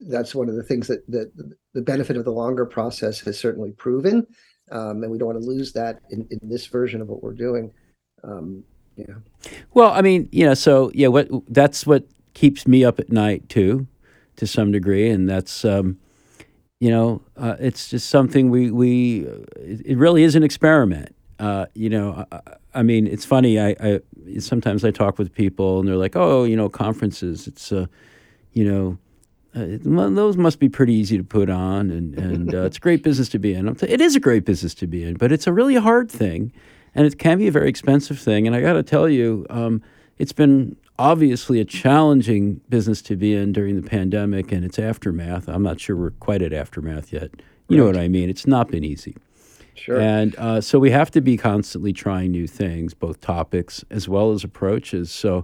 that's 0.02 0.34
one 0.36 0.50
of 0.50 0.56
the 0.56 0.64
things 0.64 0.88
that, 0.88 1.06
that 1.08 1.32
the 1.74 1.82
benefit 1.82 2.18
of 2.18 2.26
the 2.26 2.32
longer 2.32 2.66
process 2.66 3.20
has 3.22 3.38
certainly 3.38 3.72
proven. 3.72 4.26
Um, 4.72 5.04
and 5.04 5.12
we 5.12 5.18
don't 5.18 5.28
want 5.28 5.42
to 5.42 5.48
lose 5.48 5.74
that 5.74 6.00
in, 6.12 6.28
in 6.32 6.40
this 6.44 6.66
version 6.68 7.02
of 7.02 7.10
what 7.10 7.22
we're 7.22 7.34
doing. 7.34 7.72
Um, 8.24 8.64
yeah. 8.96 9.16
Well, 9.74 9.92
I 9.92 10.02
mean, 10.02 10.30
you 10.32 10.46
know, 10.46 10.54
so 10.54 10.92
yeah, 10.94 11.08
what 11.08 11.30
that's 11.48 11.86
what 11.86 12.08
keeps 12.34 12.68
me 12.68 12.86
up 12.86 13.00
at 13.00 13.12
night 13.12 13.50
too, 13.50 13.88
to 14.38 14.48
some 14.48 14.72
degree, 14.72 15.10
and 15.10 15.30
that's 15.30 15.66
um, 15.66 15.98
you 16.80 16.90
know, 16.90 17.22
uh, 17.38 17.56
it's 17.60 17.90
just 17.90 18.10
something 18.10 18.50
we 18.50 18.72
we 18.72 19.28
it 19.58 19.98
really 19.98 20.24
is 20.24 20.36
an 20.36 20.44
experiment. 20.44 21.16
Uh, 21.42 21.66
you 21.74 21.90
know, 21.90 22.24
I, 22.32 22.40
I, 22.76 22.84
mean, 22.84 23.08
it's 23.08 23.26
funny. 23.26 23.60
I, 23.60 23.76
I, 23.80 24.00
sometimes 24.38 24.86
I 24.86 24.92
talk 24.92 25.18
with 25.18 25.34
people 25.34 25.80
and 25.80 25.88
they're 25.88 25.96
like, 25.96 26.16
"Oh, 26.16 26.44
you 26.44 26.56
know, 26.56 26.70
conferences. 26.70 27.48
It's, 27.48 27.72
uh, 27.72 27.88
you 28.54 28.64
know, 28.64 28.98
uh, 29.56 29.80
those 29.82 30.38
must 30.38 30.60
be 30.60 30.70
pretty 30.70 30.94
easy 30.94 31.18
to 31.18 31.24
put 31.24 31.50
on, 31.50 31.90
and 31.90 32.14
and 32.16 32.54
uh, 32.54 32.66
it's 32.66 32.78
a 32.78 32.80
great 32.80 33.02
business 33.02 33.28
to 33.30 33.40
be 33.40 33.56
in. 33.56 33.68
It 33.82 34.00
is 34.00 34.16
a 34.16 34.20
great 34.20 34.46
business 34.46 34.76
to 34.76 34.88
be 34.88 35.04
in, 35.04 35.16
but 35.16 35.32
it's 35.32 35.48
a 35.48 35.52
really 35.52 35.76
hard 35.76 36.12
thing, 36.12 36.54
and 36.94 37.08
it 37.08 37.18
can 37.18 37.40
be 37.40 37.48
a 37.48 37.52
very 37.52 37.70
expensive 37.70 38.20
thing. 38.20 38.46
And 38.46 38.56
I 38.56 38.62
got 38.62 38.74
to 38.74 38.84
tell 38.84 39.10
you, 39.10 39.48
um, 39.50 39.82
it's 40.20 40.34
been 40.34 40.78
obviously 41.00 41.60
a 41.60 41.66
challenging 41.66 42.62
business 42.70 43.02
to 43.02 43.16
be 43.16 43.34
in 43.34 43.52
during 43.52 43.82
the 43.82 43.90
pandemic 43.90 44.52
and 44.52 44.64
its 44.64 44.78
aftermath. 44.78 45.50
I'm 45.50 45.64
not 45.64 45.80
sure 45.80 45.96
we're 45.96 46.12
quite 46.12 46.44
at 46.44 46.54
aftermath 46.54 47.12
yet. 47.12 47.32
You 47.68 47.78
right. 47.78 47.78
know 47.78 47.86
what 47.88 47.98
I 47.98 48.08
mean? 48.10 48.30
It's 48.30 48.46
not 48.46 48.70
been 48.70 48.84
easy. 48.84 49.16
Sure. 49.82 50.00
And 50.00 50.36
uh, 50.38 50.62
so 50.62 50.78
we 50.80 50.92
have 50.92 51.10
to 51.12 51.22
be 51.22 51.38
constantly 51.38 51.92
trying 51.92 52.32
new 52.32 52.48
things, 52.48 52.94
both 52.94 53.20
topics 53.20 53.84
as 53.90 54.08
well 54.08 54.32
as 54.32 54.44
approaches. 54.44 55.12
So 55.12 55.44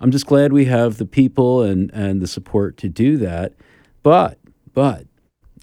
I'm 0.00 0.10
just 0.10 0.26
glad 0.26 0.52
we 0.52 0.64
have 0.66 0.96
the 0.96 1.06
people 1.06 1.62
and, 1.62 1.90
and 1.92 2.22
the 2.22 2.26
support 2.26 2.76
to 2.78 2.88
do 2.88 3.18
that. 3.18 3.52
But, 4.02 4.38
but, 4.72 5.06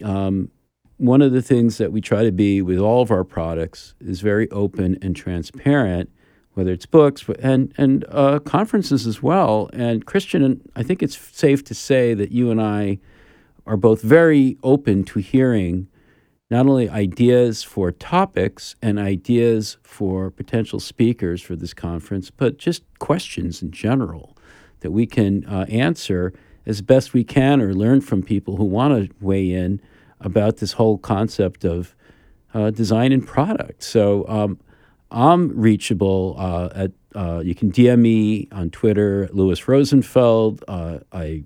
um, 0.04 0.52
one 0.98 1.24
of 1.24 1.32
the 1.32 1.42
things 1.42 1.80
that 1.80 1.92
we 1.92 2.00
try 2.00 2.24
to 2.24 2.32
be 2.32 2.62
with 2.62 2.78
all 2.78 3.02
of 3.02 3.10
our 3.10 3.24
products 3.24 3.96
is 4.00 4.22
very 4.22 4.50
open 4.52 5.00
and 5.02 5.16
transparent 5.16 6.12
whether 6.54 6.72
it's 6.72 6.86
books 6.86 7.26
and 7.40 7.74
and 7.78 8.06
uh, 8.10 8.40
conferences 8.40 9.08
as 9.08 9.24
well. 9.24 9.70
And 9.74 10.06
Christian, 10.06 10.62
I 10.76 10.84
think 10.84 11.02
it's 11.02 11.18
safe 11.18 11.64
to 11.66 11.74
say 11.74 12.14
that 12.14 12.32
you 12.32 12.52
and 12.52 12.62
I 12.62 13.00
are 13.66 13.78
both 13.78 14.02
very 14.02 14.58
open 14.64 15.04
to 15.06 15.20
hearing 15.20 15.88
not 16.52 16.68
only 16.68 16.90
ideas 16.90 17.64
for 17.64 17.92
topics 17.92 18.76
and 18.82 19.00
ideas 19.00 19.78
for 19.82 20.30
potential 20.30 20.80
speakers 20.80 21.42
for 21.42 21.56
this 21.56 21.74
conference, 21.74 22.30
but 22.30 22.58
just 22.58 22.84
questions 23.00 23.62
in 23.62 23.72
general 23.72 24.38
that 24.82 24.92
we 24.92 25.08
can 25.08 25.46
uh, 25.46 25.66
answer 25.70 26.34
as 26.66 26.82
best 26.82 27.14
we 27.14 27.24
can 27.24 27.62
or 27.62 27.74
learn 27.74 28.02
from 28.02 28.22
people 28.22 28.58
who 28.58 28.66
want 28.66 28.94
to 29.10 29.16
weigh 29.22 29.50
in 29.50 29.82
about 30.20 30.58
this 30.58 30.74
whole 30.74 30.98
concept 30.98 31.64
of 31.64 31.96
uh, 32.54 32.70
design 32.70 33.12
and 33.12 33.26
product. 33.26 33.82
So. 33.82 34.28
Um, 34.28 34.60
I'm 35.14 35.60
reachable 35.60 36.36
uh, 36.38 36.70
at 36.74 36.92
uh, 37.14 37.42
you 37.44 37.54
can 37.54 37.70
DM 37.70 38.00
me 38.00 38.48
on 38.54 38.70
Twitter, 38.70 39.28
Louis 39.34 39.68
Rosenfeld. 39.68 40.64
Uh, 40.68 41.00
I 41.12 41.44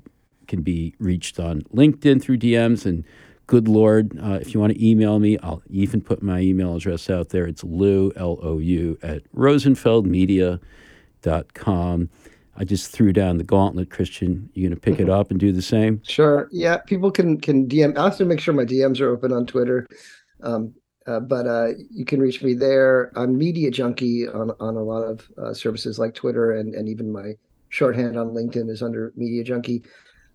can 0.48 0.62
be 0.62 0.94
reached 1.00 1.40
on 1.40 1.64
LinkedIn 1.74 2.22
through 2.22 2.38
DMs. 2.38 2.86
And 2.86 3.04
good 3.48 3.68
Lord, 3.68 4.18
uh, 4.22 4.40
if 4.42 4.54
you 4.54 4.60
want 4.60 4.74
to 4.74 4.88
email 4.88 5.20
me, 5.20 5.38
I'll 5.40 5.62
even 5.70 6.02
put 6.02 6.24
my 6.24 6.40
email 6.40 6.76
address 6.76 7.10
out 7.10 7.30
there. 7.30 7.46
It's 7.46 7.64
lou, 7.64 8.12
L 8.16 8.40
O 8.42 8.60
U, 8.60 8.98
at 9.02 9.24
rosenfeldmedia.com. 9.34 12.10
I 12.58 12.64
just 12.64 12.92
threw 12.92 13.12
down 13.12 13.38
the 13.38 13.44
gauntlet, 13.44 13.90
Christian. 13.90 14.50
You 14.54 14.68
gonna 14.68 14.80
pick 14.80 15.00
it 15.00 15.10
up 15.10 15.30
and 15.30 15.40
do 15.40 15.52
the 15.52 15.62
same? 15.62 16.02
Sure. 16.04 16.48
Yeah, 16.52 16.78
people 16.78 17.12
can 17.12 17.40
can 17.40 17.68
DM. 17.68 17.98
I 17.98 18.06
have 18.06 18.18
to 18.18 18.26
make 18.26 18.40
sure 18.40 18.54
my 18.54 18.66
DMs 18.66 19.02
are 19.02 19.10
open 19.10 19.34
on 19.34 19.46
Twitter. 19.46 19.88
Um, 20.42 20.74
uh, 21.08 21.20
but 21.20 21.46
uh, 21.46 21.68
you 21.92 22.06
can 22.06 22.20
reach 22.20 22.42
me 22.42 22.54
there. 22.54 23.12
I'm 23.16 23.38
Media 23.38 23.70
Junkie 23.70 24.28
on, 24.28 24.52
on 24.60 24.76
a 24.76 24.82
lot 24.82 25.04
of 25.04 25.30
uh, 25.38 25.54
services 25.54 26.00
like 26.00 26.16
Twitter, 26.16 26.54
and, 26.54 26.74
and 26.74 26.90
even 26.90 27.12
my 27.12 27.34
shorthand 27.70 28.18
on 28.18 28.30
LinkedIn 28.30 28.70
is 28.70 28.82
under 28.82 29.14
Media 29.16 29.44
Junkie. 29.44 29.84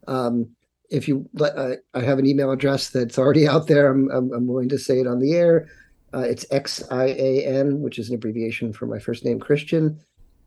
Um, 0.07 0.49
if 0.91 1.09
you, 1.09 1.29
uh, 1.41 1.75
I 1.95 2.01
have 2.01 2.19
an 2.19 2.27
email 2.27 2.51
address 2.51 2.91
that's 2.91 3.19
already 3.19 3.47
out 3.47 3.69
there. 3.69 3.91
I'm, 3.91 4.11
I'm, 4.11 4.33
I'm 4.33 4.47
willing 4.47 4.69
to 4.71 4.79
say 4.79 5.01
it 5.01 5.07
on 5.07 5.21
the 5.21 5.35
air. 5.35 5.69
Uh, 6.13 6.21
it's 6.21 6.45
XIAN, 6.47 7.79
which 7.79 7.99
is 7.99 8.09
an 8.09 8.17
abbreviation 8.17 8.73
for 8.73 8.87
my 8.87 8.99
first 8.99 9.25
name, 9.25 9.39
Christian, 9.39 9.99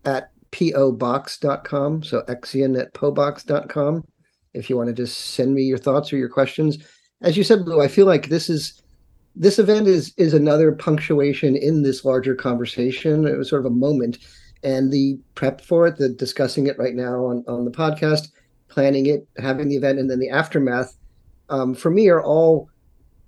at 0.03 0.31
pobox.com. 0.51 2.03
So 2.03 2.21
Xian 2.23 2.79
at 2.79 2.93
pobox.com. 2.93 4.03
If 4.53 4.69
you 4.69 4.77
want 4.77 4.87
to 4.87 4.93
just 4.93 5.17
send 5.17 5.55
me 5.55 5.63
your 5.63 5.77
thoughts 5.77 6.11
or 6.13 6.17
your 6.17 6.29
questions. 6.29 6.77
As 7.21 7.37
you 7.37 7.43
said, 7.43 7.61
Lou, 7.61 7.81
I 7.81 7.87
feel 7.87 8.05
like 8.05 8.27
this 8.27 8.49
is 8.49 8.81
this 9.35 9.57
event 9.57 9.87
is 9.87 10.13
is 10.17 10.33
another 10.33 10.71
punctuation 10.71 11.55
in 11.55 11.81
this 11.81 12.05
larger 12.05 12.35
conversation. 12.35 13.25
It 13.25 13.37
was 13.37 13.49
sort 13.49 13.65
of 13.65 13.71
a 13.71 13.75
moment, 13.75 14.19
and 14.61 14.91
the 14.91 15.17
prep 15.33 15.61
for 15.61 15.87
it, 15.87 15.97
the 15.97 16.09
discussing 16.09 16.67
it 16.67 16.77
right 16.77 16.93
now 16.93 17.25
on 17.25 17.43
on 17.47 17.65
the 17.65 17.71
podcast, 17.71 18.27
planning 18.73 19.05
it, 19.05 19.27
having 19.37 19.69
the 19.69 19.75
event, 19.75 19.99
and 19.99 20.09
then 20.09 20.19
the 20.19 20.29
aftermath, 20.29 20.97
um, 21.49 21.73
for 21.73 21.91
me, 21.91 22.09
are 22.09 22.23
all 22.23 22.69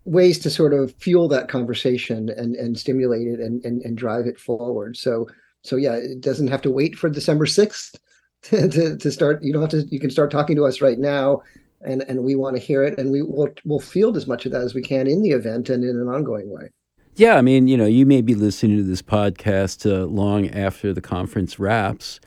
ways 0.05 0.37
to 0.39 0.49
sort 0.49 0.73
of 0.73 0.93
fuel 0.95 1.27
that 1.27 1.47
conversation 1.47 2.29
and 2.29 2.55
and 2.55 2.77
stimulate 2.77 3.27
it 3.27 3.39
and 3.39 3.63
and, 3.65 3.81
and 3.83 3.97
drive 3.97 4.25
it 4.25 4.39
forward. 4.39 4.97
So 4.97 5.27
so 5.63 5.75
yeah, 5.75 5.95
it 5.95 6.21
doesn't 6.21 6.47
have 6.47 6.61
to 6.63 6.71
wait 6.71 6.95
for 6.95 7.09
December 7.09 7.45
sixth 7.45 7.95
to, 8.43 8.67
to, 8.69 8.97
to 8.97 9.11
start. 9.11 9.43
You 9.43 9.53
don't 9.53 9.61
have 9.61 9.71
to. 9.71 9.83
You 9.89 9.99
can 9.99 10.09
start 10.09 10.31
talking 10.31 10.55
to 10.55 10.65
us 10.65 10.81
right 10.81 10.99
now 10.99 11.41
and 11.85 12.03
and 12.07 12.23
we 12.23 12.35
want 12.35 12.55
to 12.55 12.61
hear 12.61 12.83
it, 12.83 12.97
and 12.97 13.11
we 13.11 13.21
will 13.21 13.49
will 13.63 13.79
field 13.79 14.17
as 14.17 14.27
much 14.27 14.45
of 14.45 14.51
that 14.51 14.61
as 14.61 14.73
we 14.73 14.81
can 14.81 15.07
in 15.07 15.21
the 15.21 15.31
event 15.31 15.69
and 15.69 15.83
in 15.83 15.95
an 15.97 16.07
ongoing 16.07 16.49
way. 16.49 16.69
Yeah, 17.15 17.37
I 17.37 17.41
mean, 17.41 17.67
you 17.67 17.77
know, 17.77 17.85
you 17.85 18.05
may 18.05 18.21
be 18.21 18.35
listening 18.35 18.75
to 18.77 18.83
this 18.83 19.01
podcast 19.01 19.89
uh, 19.89 20.05
long 20.05 20.49
after 20.49 20.91
the 20.91 21.01
conference 21.01 21.57
wraps. 21.59 22.19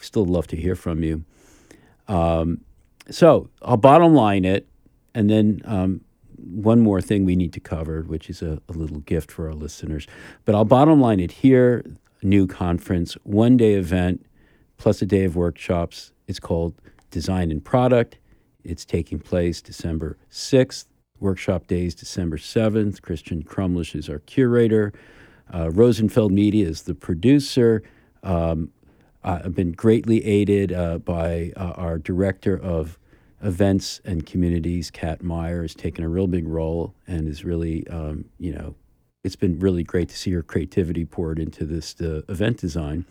Still 0.00 0.24
love 0.24 0.46
to 0.48 0.56
hear 0.56 0.76
from 0.76 1.02
you. 1.02 1.24
Um, 2.08 2.62
so 3.10 3.48
I'll 3.62 3.76
bottom 3.76 4.14
line 4.14 4.44
it, 4.44 4.66
and 5.14 5.30
then 5.30 5.60
um, 5.64 6.00
one 6.36 6.80
more 6.80 7.00
thing 7.00 7.24
we 7.24 7.36
need 7.36 7.52
to 7.52 7.60
cover, 7.60 8.02
which 8.02 8.30
is 8.30 8.42
a, 8.42 8.60
a, 8.68 8.72
little 8.72 9.00
gift 9.00 9.30
for 9.30 9.46
our 9.46 9.54
listeners. 9.54 10.06
But 10.44 10.54
I'll 10.54 10.64
bottom 10.64 11.00
line 11.00 11.20
it 11.20 11.32
here. 11.32 11.84
New 12.22 12.46
conference, 12.46 13.14
one 13.22 13.56
day 13.56 13.74
event, 13.74 14.24
plus 14.76 15.00
a 15.02 15.06
day 15.06 15.24
of 15.24 15.36
workshops. 15.36 16.12
It's 16.26 16.40
called 16.40 16.74
Design 17.10 17.50
in 17.50 17.60
Product. 17.60 18.18
It's 18.64 18.84
taking 18.84 19.18
place 19.18 19.62
December 19.62 20.18
6th. 20.30 20.86
Workshop 21.20 21.66
days 21.66 21.94
December 21.94 22.36
7th. 22.36 23.02
Christian 23.02 23.42
Crumlish 23.42 23.94
is 23.94 24.08
our 24.08 24.20
curator. 24.20 24.92
Uh, 25.52 25.70
Rosenfeld 25.70 26.32
Media 26.32 26.68
is 26.68 26.82
the 26.82 26.94
producer. 26.94 27.82
Um, 28.22 28.70
I've 29.22 29.54
been 29.54 29.72
greatly 29.72 30.24
aided 30.24 30.72
uh, 30.72 30.98
by 30.98 31.52
uh, 31.56 31.72
our 31.76 31.98
director 31.98 32.56
of 32.56 32.98
events 33.42 34.00
and 34.04 34.24
communities, 34.26 34.90
Kat 34.90 35.22
Meyer, 35.22 35.62
has 35.62 35.74
taken 35.74 36.04
a 36.04 36.08
real 36.08 36.26
big 36.26 36.46
role 36.46 36.94
and 37.06 37.28
is 37.28 37.44
really, 37.44 37.86
um, 37.88 38.24
you 38.38 38.52
know, 38.52 38.74
it's 39.24 39.36
been 39.36 39.58
really 39.58 39.82
great 39.82 40.08
to 40.08 40.16
see 40.16 40.30
her 40.32 40.42
creativity 40.42 41.04
poured 41.04 41.38
into 41.38 41.64
this 41.64 42.00
uh, 42.00 42.22
event 42.28 42.58
design. 42.58 43.04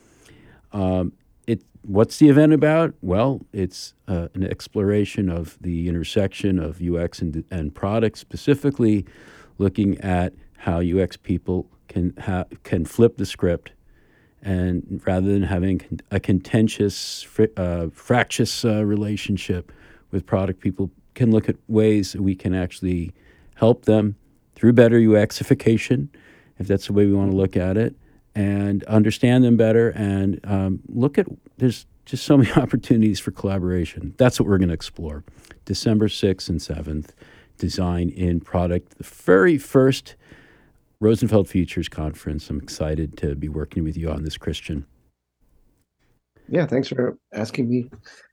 Um, 0.71 1.13
it 1.45 1.63
what's 1.81 2.17
the 2.17 2.29
event 2.29 2.53
about? 2.53 2.93
Well, 3.01 3.41
it's 3.53 3.93
uh, 4.07 4.29
an 4.33 4.43
exploration 4.43 5.29
of 5.29 5.57
the 5.61 5.87
intersection 5.87 6.59
of 6.59 6.81
UX 6.81 7.21
and, 7.21 7.43
and 7.51 7.73
product, 7.73 8.17
specifically 8.17 9.05
looking 9.57 9.99
at 9.99 10.33
how 10.57 10.81
UX 10.81 11.17
people 11.17 11.69
can 11.87 12.13
ha- 12.17 12.45
can 12.63 12.85
flip 12.85 13.17
the 13.17 13.25
script, 13.25 13.71
and 14.47 15.01
rather 15.05 15.27
than 15.27 15.43
having 15.43 15.81
a 16.09 16.21
contentious, 16.21 17.21
fr- 17.21 17.53
uh, 17.57 17.87
fractious 17.91 18.63
uh, 18.63 18.85
relationship 18.85 19.73
with 20.11 20.25
product, 20.25 20.61
people 20.61 20.89
can 21.15 21.31
look 21.31 21.49
at 21.49 21.57
ways 21.67 22.13
that 22.13 22.21
we 22.21 22.33
can 22.33 22.55
actually 22.55 23.13
help 23.55 23.83
them 23.83 24.15
through 24.55 24.71
better 24.71 24.97
UXification, 24.99 26.07
if 26.59 26.65
that's 26.65 26.87
the 26.87 26.93
way 26.93 27.05
we 27.05 27.11
want 27.11 27.29
to 27.29 27.35
look 27.35 27.57
at 27.57 27.75
it 27.75 27.93
and 28.35 28.85
understand 28.85 29.43
them 29.43 29.57
better 29.57 29.89
and 29.89 30.39
um, 30.45 30.79
look 30.87 31.17
at 31.17 31.25
there's 31.57 31.85
just 32.05 32.23
so 32.23 32.37
many 32.37 32.51
opportunities 32.53 33.19
for 33.19 33.31
collaboration. 33.31 34.13
That's 34.17 34.39
what 34.39 34.47
we're 34.47 34.59
going 34.59 34.69
to 34.69 34.73
explore. 34.73 35.25
December 35.65 36.07
6th 36.07 36.47
and 36.47 36.59
7th, 36.61 37.09
Design 37.57 38.09
in 38.11 38.39
Product, 38.39 38.97
the 38.97 39.03
very 39.03 39.57
first 39.57 40.15
Rosenfeld 40.99 41.47
Futures 41.47 41.89
Conference. 41.89 42.49
I'm 42.49 42.59
excited 42.59 43.17
to 43.17 43.35
be 43.35 43.49
working 43.49 43.83
with 43.83 43.97
you 43.97 44.09
on 44.09 44.23
this, 44.23 44.37
Christian. 44.37 44.85
Yeah, 46.49 46.65
thanks 46.65 46.87
for 46.87 47.17
asking 47.33 47.69
me 47.69 47.89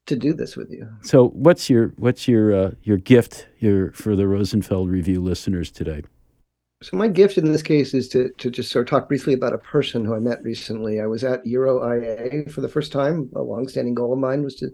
to 0.06 0.16
do 0.16 0.32
this 0.32 0.56
with 0.56 0.70
you. 0.70 0.88
So, 1.02 1.28
what's 1.30 1.68
your 1.68 1.88
what's 1.96 2.28
your 2.28 2.54
uh, 2.54 2.70
your 2.82 2.96
gift 2.96 3.48
your 3.58 3.90
for 3.92 4.14
the 4.14 4.28
Rosenfeld 4.28 4.88
Review 4.88 5.20
listeners 5.20 5.70
today? 5.70 6.02
So 6.84 6.98
my 6.98 7.08
gift 7.08 7.38
in 7.38 7.50
this 7.50 7.62
case 7.62 7.94
is 7.94 8.08
to 8.10 8.28
to 8.36 8.50
just 8.50 8.70
sort 8.70 8.86
of 8.86 8.90
talk 8.90 9.08
briefly 9.08 9.32
about 9.32 9.54
a 9.54 9.58
person 9.58 10.04
who 10.04 10.14
I 10.14 10.18
met 10.18 10.42
recently. 10.42 11.00
I 11.00 11.06
was 11.06 11.24
at 11.24 11.44
Euro 11.46 11.82
IA 11.82 12.48
for 12.50 12.60
the 12.60 12.68
first 12.68 12.92
time. 12.92 13.30
A 13.34 13.42
longstanding 13.42 13.94
goal 13.94 14.12
of 14.12 14.18
mine 14.18 14.42
was 14.42 14.54
to 14.56 14.70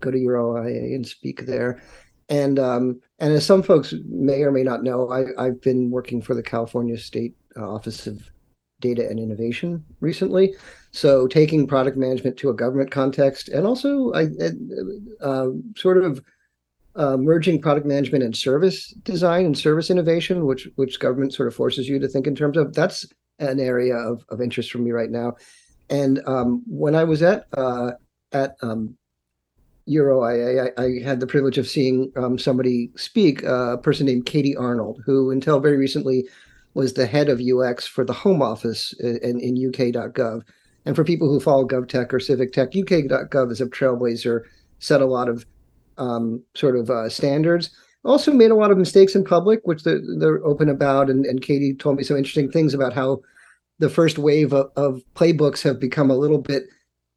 go 0.00 0.10
to 0.10 0.18
Euro 0.18 0.62
IA 0.62 0.94
and 0.94 1.06
speak 1.06 1.46
there. 1.46 1.82
And 2.28 2.58
um, 2.58 3.00
and 3.18 3.32
as 3.32 3.46
some 3.46 3.62
folks 3.62 3.94
may 4.08 4.42
or 4.42 4.50
may 4.50 4.62
not 4.62 4.82
know, 4.82 5.10
I, 5.10 5.26
I've 5.38 5.60
been 5.60 5.90
working 5.90 6.20
for 6.20 6.34
the 6.34 6.42
California 6.42 6.98
State 6.98 7.36
uh, 7.56 7.68
Office 7.68 8.06
of 8.06 8.30
Data 8.80 9.08
and 9.08 9.20
Innovation 9.20 9.84
recently. 10.00 10.54
So 10.90 11.28
taking 11.28 11.66
product 11.66 11.96
management 11.96 12.36
to 12.38 12.50
a 12.50 12.54
government 12.54 12.90
context, 12.90 13.48
and 13.48 13.66
also 13.66 14.12
I 14.12 14.28
uh, 15.20 15.48
sort 15.76 15.98
of 15.98 16.22
uh, 16.96 17.16
merging 17.16 17.60
product 17.60 17.86
management 17.86 18.24
and 18.24 18.36
service 18.36 18.88
design 19.04 19.44
and 19.44 19.56
service 19.56 19.90
innovation, 19.90 20.46
which 20.46 20.68
which 20.74 20.98
government 20.98 21.32
sort 21.32 21.46
of 21.46 21.54
forces 21.54 21.88
you 21.88 21.98
to 22.00 22.08
think 22.08 22.26
in 22.26 22.34
terms 22.34 22.56
of. 22.56 22.74
That's 22.74 23.06
an 23.38 23.60
area 23.60 23.94
of, 23.94 24.24
of 24.30 24.40
interest 24.40 24.72
for 24.72 24.78
me 24.78 24.90
right 24.92 25.10
now. 25.10 25.34
And 25.90 26.20
um, 26.26 26.62
when 26.66 26.94
I 26.94 27.04
was 27.04 27.22
at 27.22 27.46
uh, 27.56 27.92
at 28.32 28.56
um, 28.62 28.96
EuroIA, 29.88 30.72
I, 30.76 30.82
I, 30.82 31.02
had 31.02 31.20
the 31.20 31.26
privilege 31.26 31.58
of 31.58 31.68
seeing 31.68 32.12
um, 32.16 32.38
somebody 32.38 32.90
speak, 32.96 33.44
uh, 33.44 33.74
a 33.74 33.78
person 33.78 34.06
named 34.06 34.26
Katie 34.26 34.56
Arnold, 34.56 35.00
who 35.04 35.30
until 35.30 35.60
very 35.60 35.76
recently 35.76 36.26
was 36.74 36.92
the 36.92 37.06
head 37.06 37.28
of 37.28 37.40
UX 37.40 37.86
for 37.86 38.04
the 38.04 38.12
Home 38.12 38.42
Office 38.42 38.92
in, 39.00 39.40
in 39.40 39.68
UK.gov. 39.68 40.42
And 40.84 40.94
for 40.94 41.04
people 41.04 41.28
who 41.28 41.40
follow 41.40 41.66
GovTech 41.66 42.12
or 42.12 42.20
Civic 42.20 42.52
Tech, 42.52 42.68
UK.gov 42.68 43.50
is 43.50 43.60
a 43.60 43.66
trailblazer, 43.66 44.42
set 44.78 45.00
a 45.00 45.06
lot 45.06 45.28
of 45.28 45.46
um, 45.98 46.42
sort 46.54 46.76
of 46.76 46.90
uh, 46.90 47.08
standards. 47.08 47.70
Also 48.04 48.32
made 48.32 48.50
a 48.50 48.56
lot 48.56 48.70
of 48.70 48.78
mistakes 48.78 49.14
in 49.14 49.24
public, 49.24 49.60
which 49.64 49.82
they're, 49.82 50.00
they're 50.18 50.44
open 50.44 50.68
about. 50.68 51.10
And, 51.10 51.24
and 51.24 51.42
Katie 51.42 51.74
told 51.74 51.96
me 51.96 52.04
some 52.04 52.16
interesting 52.16 52.50
things 52.50 52.74
about 52.74 52.92
how 52.92 53.20
the 53.78 53.90
first 53.90 54.18
wave 54.18 54.52
of, 54.52 54.70
of 54.76 55.02
playbooks 55.14 55.62
have 55.62 55.80
become 55.80 56.10
a 56.10 56.16
little 56.16 56.40
bit 56.40 56.64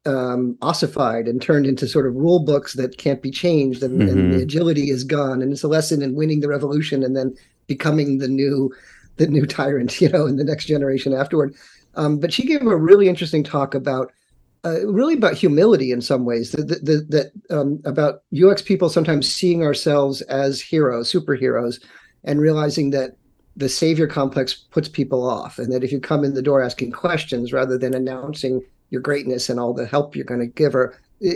um, 0.06 0.56
ossified 0.62 1.28
and 1.28 1.42
turned 1.42 1.66
into 1.66 1.86
sort 1.86 2.06
of 2.06 2.14
rule 2.14 2.40
books 2.40 2.74
that 2.74 2.98
can't 2.98 3.22
be 3.22 3.30
changed, 3.30 3.82
and, 3.82 4.00
mm-hmm. 4.00 4.08
and, 4.08 4.32
the 4.32 4.42
agility 4.42 4.90
is 4.90 5.04
gone. 5.04 5.42
And 5.42 5.52
it's 5.52 5.62
a 5.62 5.68
lesson 5.68 6.02
in 6.02 6.14
winning 6.14 6.40
the 6.40 6.48
revolution 6.48 7.02
and 7.02 7.16
then 7.16 7.34
becoming 7.66 8.18
the 8.18 8.28
new 8.28 8.72
the 9.16 9.26
new 9.26 9.46
tyrant, 9.46 10.00
you 10.00 10.08
know, 10.08 10.26
in 10.26 10.36
the 10.36 10.44
next 10.44 10.66
generation 10.66 11.12
afterward. 11.12 11.54
Um, 11.96 12.18
but 12.18 12.32
she 12.32 12.46
gave 12.46 12.62
a 12.62 12.76
really 12.76 13.08
interesting 13.08 13.44
talk 13.44 13.74
about 13.74 14.12
uh, 14.64 14.86
really 14.86 15.14
about 15.14 15.34
humility 15.34 15.90
in 15.90 16.00
some 16.00 16.24
ways 16.24 16.52
that 16.52 16.68
that, 16.68 17.06
that 17.10 17.32
um, 17.54 17.80
about 17.84 18.22
UX 18.34 18.62
people 18.62 18.88
sometimes 18.88 19.32
seeing 19.32 19.62
ourselves 19.62 20.22
as 20.22 20.60
heroes, 20.60 21.12
superheroes, 21.12 21.82
and 22.24 22.40
realizing 22.40 22.90
that 22.90 23.16
the 23.56 23.68
savior 23.68 24.06
complex 24.06 24.54
puts 24.54 24.88
people 24.88 25.28
off, 25.28 25.58
and 25.58 25.72
that 25.72 25.84
if 25.84 25.92
you 25.92 26.00
come 26.00 26.24
in 26.24 26.34
the 26.34 26.42
door 26.42 26.62
asking 26.62 26.92
questions 26.92 27.52
rather 27.52 27.76
than 27.76 27.94
announcing 27.94 28.62
your 28.90 29.00
greatness 29.00 29.48
and 29.48 29.58
all 29.58 29.72
the 29.72 29.86
help 29.86 30.14
you're 30.14 30.24
going 30.24 30.40
to 30.40 30.46
give 30.46 30.72
her 30.72 30.98
uh, 31.26 31.30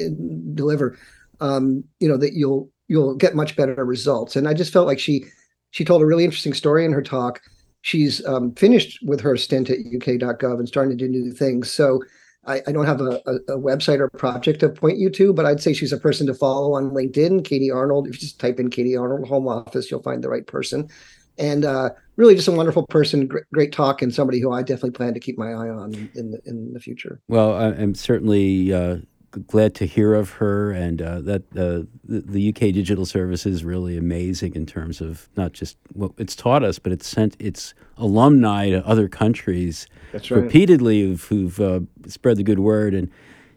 deliver, 0.55 0.99
um, 1.40 1.85
you 2.01 2.09
know 2.09 2.17
that 2.17 2.35
you'll 2.35 2.71
you'll 2.88 3.14
get 3.14 3.35
much 3.35 3.57
better 3.57 3.85
results. 3.85 4.37
And 4.37 4.47
I 4.47 4.55
just 4.55 4.73
felt 4.73 4.87
like 4.87 4.99
she 4.99 5.25
she 5.71 5.85
told 5.85 6.03
a 6.03 6.07
really 6.07 6.25
interesting 6.25 6.55
story 6.55 6.85
in 6.85 6.93
her 6.93 7.03
talk 7.03 7.40
she's 7.85 8.25
um, 8.25 8.55
finished 8.55 8.99
with 9.03 9.21
her 9.21 9.37
stint 9.37 9.69
at 9.69 9.79
uk.gov 9.79 10.59
and 10.59 10.67
starting 10.67 10.97
to 10.97 11.05
do 11.05 11.07
new 11.07 11.31
things. 11.31 11.71
So 11.71 12.03
I, 12.47 12.62
I 12.67 12.73
don't 12.73 12.87
have 12.87 13.03
a, 13.03 13.21
a, 13.27 13.35
a, 13.53 13.59
website 13.59 14.01
or 14.01 14.09
project 14.09 14.61
to 14.61 14.71
point 14.71 14.97
you 14.97 15.11
to, 15.11 15.35
but 15.35 15.45
I'd 15.45 15.61
say 15.61 15.75
she's 15.75 15.93
a 15.93 15.99
person 15.99 16.27
to 16.29 16.35
follow 16.35 16.73
on 16.73 16.93
LinkedIn. 16.93 17.45
Katie 17.45 17.71
Arnold. 17.71 18.09
If 18.09 18.14
you 18.14 18.21
just 18.21 18.40
type 18.40 18.59
in 18.59 18.71
Katie 18.71 18.97
Arnold 18.97 19.29
Home 19.29 19.47
Office, 19.47 19.90
you'll 19.90 20.03
find 20.03 20.25
the 20.25 20.31
right 20.31 20.47
person. 20.47 20.88
And 21.37 21.67
uh, 21.67 21.90
really, 22.16 22.35
just 22.35 22.48
a 22.48 22.53
wonderful 22.53 22.87
person, 22.87 23.27
great, 23.27 23.44
great, 23.53 23.72
talk, 23.72 24.03
and 24.03 24.14
somebody 24.14 24.40
who 24.40 24.53
I 24.53 24.62
definitely 24.62 24.92
plan 24.92 25.14
to 25.14 25.20
keep 25.20 25.38
my 25.38 25.53
eye 25.53 25.68
on 25.68 25.94
in, 25.94 26.11
in 26.14 26.31
the, 26.31 26.40
in 26.44 26.72
the 26.72 26.81
future. 26.81 27.20
Well, 27.29 27.55
I'm 27.55 27.94
certainly 27.94 28.72
uh, 28.72 28.98
glad 29.46 29.74
to 29.77 29.87
hear 29.87 30.14
of 30.14 30.31
her, 30.31 30.70
and 30.70 31.03
uh, 31.03 31.20
that 31.22 31.42
uh, 31.53 31.87
the, 32.05 32.20
the, 32.20 32.48
UK 32.50 32.72
Digital 32.72 33.07
Service 33.07 33.46
is 33.46 33.64
really 33.64 33.96
amazing 33.96 34.55
in 34.55 34.66
terms 34.66 35.00
of 35.00 35.29
not 35.37 35.53
just 35.53 35.77
what 35.92 36.12
it's 36.18 36.37
taught 36.37 36.62
us, 36.62 36.79
but 36.79 36.92
it's 36.92 37.07
sent 37.07 37.37
its 37.40 37.74
alumni 37.96 38.70
to 38.70 38.87
other 38.87 39.09
countries 39.09 39.87
right. 40.12 40.31
repeatedly 40.31 41.03
who've, 41.03 41.24
who've 41.24 41.61
uh, 41.61 41.81
spread 42.07 42.37
the 42.37 42.42
good 42.42 42.61
word. 42.61 42.94
And 42.94 43.11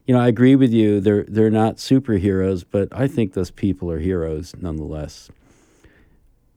you 0.06 0.14
know, 0.14 0.22
I 0.22 0.28
agree 0.28 0.56
with 0.56 0.72
you. 0.72 1.00
They're 1.00 1.26
they're 1.28 1.50
not 1.50 1.78
superheroes, 1.78 2.64
but 2.70 2.88
I 2.92 3.08
think 3.08 3.34
those 3.34 3.52
people 3.52 3.92
are 3.92 4.00
heroes 4.00 4.56
nonetheless. 4.60 5.30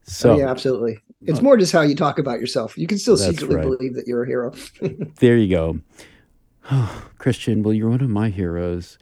So 0.03 0.31
oh, 0.31 0.37
yeah, 0.37 0.49
absolutely. 0.49 0.99
It's 1.23 1.39
uh, 1.39 1.43
more 1.43 1.57
just 1.57 1.71
how 1.71 1.81
you 1.81 1.95
talk 1.95 2.19
about 2.19 2.39
yourself. 2.39 2.77
You 2.77 2.87
can 2.87 2.97
still 2.97 3.17
secretly 3.17 3.55
right. 3.55 3.63
believe 3.63 3.95
that 3.95 4.07
you're 4.07 4.23
a 4.23 4.27
hero. 4.27 4.53
there 5.19 5.37
you 5.37 5.49
go. 5.49 5.79
Oh, 6.69 7.07
Christian, 7.17 7.63
well, 7.63 7.73
you're 7.73 7.89
one 7.89 8.01
of 8.01 8.09
my 8.09 8.29
heroes. 8.29 8.97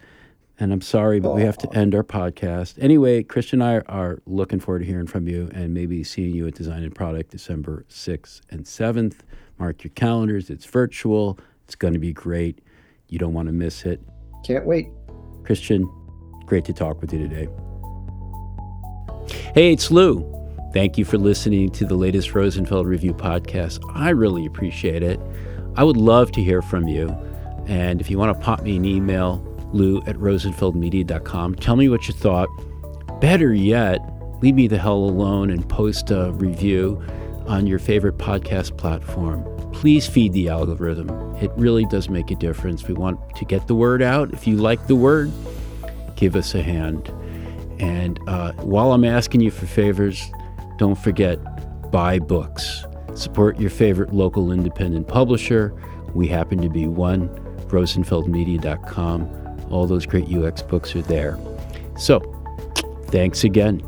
And 0.62 0.74
I'm 0.74 0.82
sorry, 0.82 1.22
but 1.22 1.30
Aww. 1.30 1.36
we 1.36 1.42
have 1.44 1.58
to 1.60 1.74
end 1.74 1.96
our 1.96 2.04
podcast. 2.04 2.78
Anyway, 2.82 3.24
Christian 3.24 3.62
and 3.62 3.84
I 3.88 3.92
are 3.92 4.22
looking 4.26 4.60
forward 4.60 4.80
to 4.80 4.86
hearing 4.86 5.08
from 5.08 5.26
you 5.26 5.50
and 5.54 5.74
maybe 5.74 6.04
seeing 6.04 6.36
you 6.36 6.48
at 6.48 6.56
Design 6.56 6.84
in 6.84 6.92
Product 6.92 7.32
December 7.32 7.86
6th 7.90 8.42
and 8.50 8.66
7th. 8.66 9.20
Mark 9.58 9.86
your 9.86 9.92
calendars. 9.92 10.50
It's 10.50 10.66
virtual. 10.66 11.40
It's 11.64 11.76
going 11.76 11.94
to 11.94 12.00
be 12.00 12.12
great. 12.12 12.60
You 13.08 13.20
don't 13.20 13.34
want 13.34 13.48
to 13.48 13.54
miss 13.54 13.86
it. 13.86 14.02
Can't 14.44 14.66
wait. 14.66 14.90
Christian, 15.44 15.90
great 16.46 16.66
to 16.66 16.74
talk 16.74 17.00
with 17.00 17.14
you 17.14 17.20
today. 17.20 17.48
Hey, 19.54 19.72
it's 19.72 19.92
Lou. 19.92 20.39
Thank 20.72 21.00
you 21.00 21.06
for 21.06 21.18
listening 21.18 21.72
to 21.72 21.86
the 21.86 21.96
latest 21.96 22.36
Rosenfeld 22.36 22.86
Review 22.86 23.14
podcast. 23.14 23.80
I 23.96 24.10
really 24.10 24.46
appreciate 24.46 25.02
it. 25.02 25.20
I 25.76 25.84
would 25.84 25.98
love 25.98 26.32
to 26.34 26.44
hear 26.44 26.62
from 26.62 26.88
you. 26.88 27.10
And 27.66 28.00
if 28.00 28.10
you 28.12 28.20
want 28.20 28.38
to 28.38 28.46
pop 28.46 28.62
me 28.62 28.76
an 28.76 28.86
email, 28.86 29.44
lou 29.74 29.98
at 30.04 30.16
rosenfeldmedia.com. 30.18 31.56
Tell 31.56 31.76
me 31.76 31.90
what 31.90 32.08
you 32.08 32.14
thought. 32.14 32.50
Better 33.20 33.52
yet, 33.52 34.00
leave 34.44 34.54
me 34.54 34.68
the 34.68 34.78
hell 34.78 34.98
alone 34.98 35.50
and 35.50 35.68
post 35.68 36.12
a 36.12 36.34
review 36.34 37.04
on 37.48 37.66
your 37.66 37.80
favorite 37.80 38.20
podcast 38.20 38.78
platform. 38.78 39.44
Please 39.72 40.06
feed 40.06 40.34
the 40.34 40.50
algorithm. 40.50 41.10
It 41.38 41.52
really 41.56 41.86
does 41.86 42.10
make 42.10 42.30
a 42.30 42.36
difference. 42.36 42.88
We 42.88 42.94
want 42.94 43.20
to 43.38 43.46
get 43.46 43.66
the 43.66 43.74
word 43.74 44.04
out. 44.04 44.34
If 44.34 44.46
you 44.46 44.58
like 44.58 44.86
the 44.86 44.96
word, 44.96 45.32
give 46.16 46.36
us 46.36 46.54
a 46.54 46.62
hand. 46.62 47.12
And 47.80 48.20
uh, 48.28 48.52
while 48.54 48.92
I'm 48.92 49.06
asking 49.06 49.42
you 49.42 49.50
for 49.50 49.66
favors, 49.66 50.30
don't 50.80 50.96
forget 50.96 51.38
buy 51.92 52.18
books. 52.18 52.86
Support 53.14 53.60
your 53.60 53.70
favorite 53.70 54.14
local 54.14 54.52
independent 54.52 55.08
publisher. 55.08 55.74
We 56.16 56.28
happen 56.28 56.60
to 56.62 56.70
be 56.70 56.88
one, 56.88 57.30
rosenfeldmedia.com. 57.68 59.68
All 59.70 59.86
those 59.86 60.06
great 60.06 60.34
UX 60.34 60.64
books 60.64 60.96
are 60.96 61.02
there. 61.02 61.38
So, 61.98 62.22
thanks 63.08 63.44
again. 63.44 63.82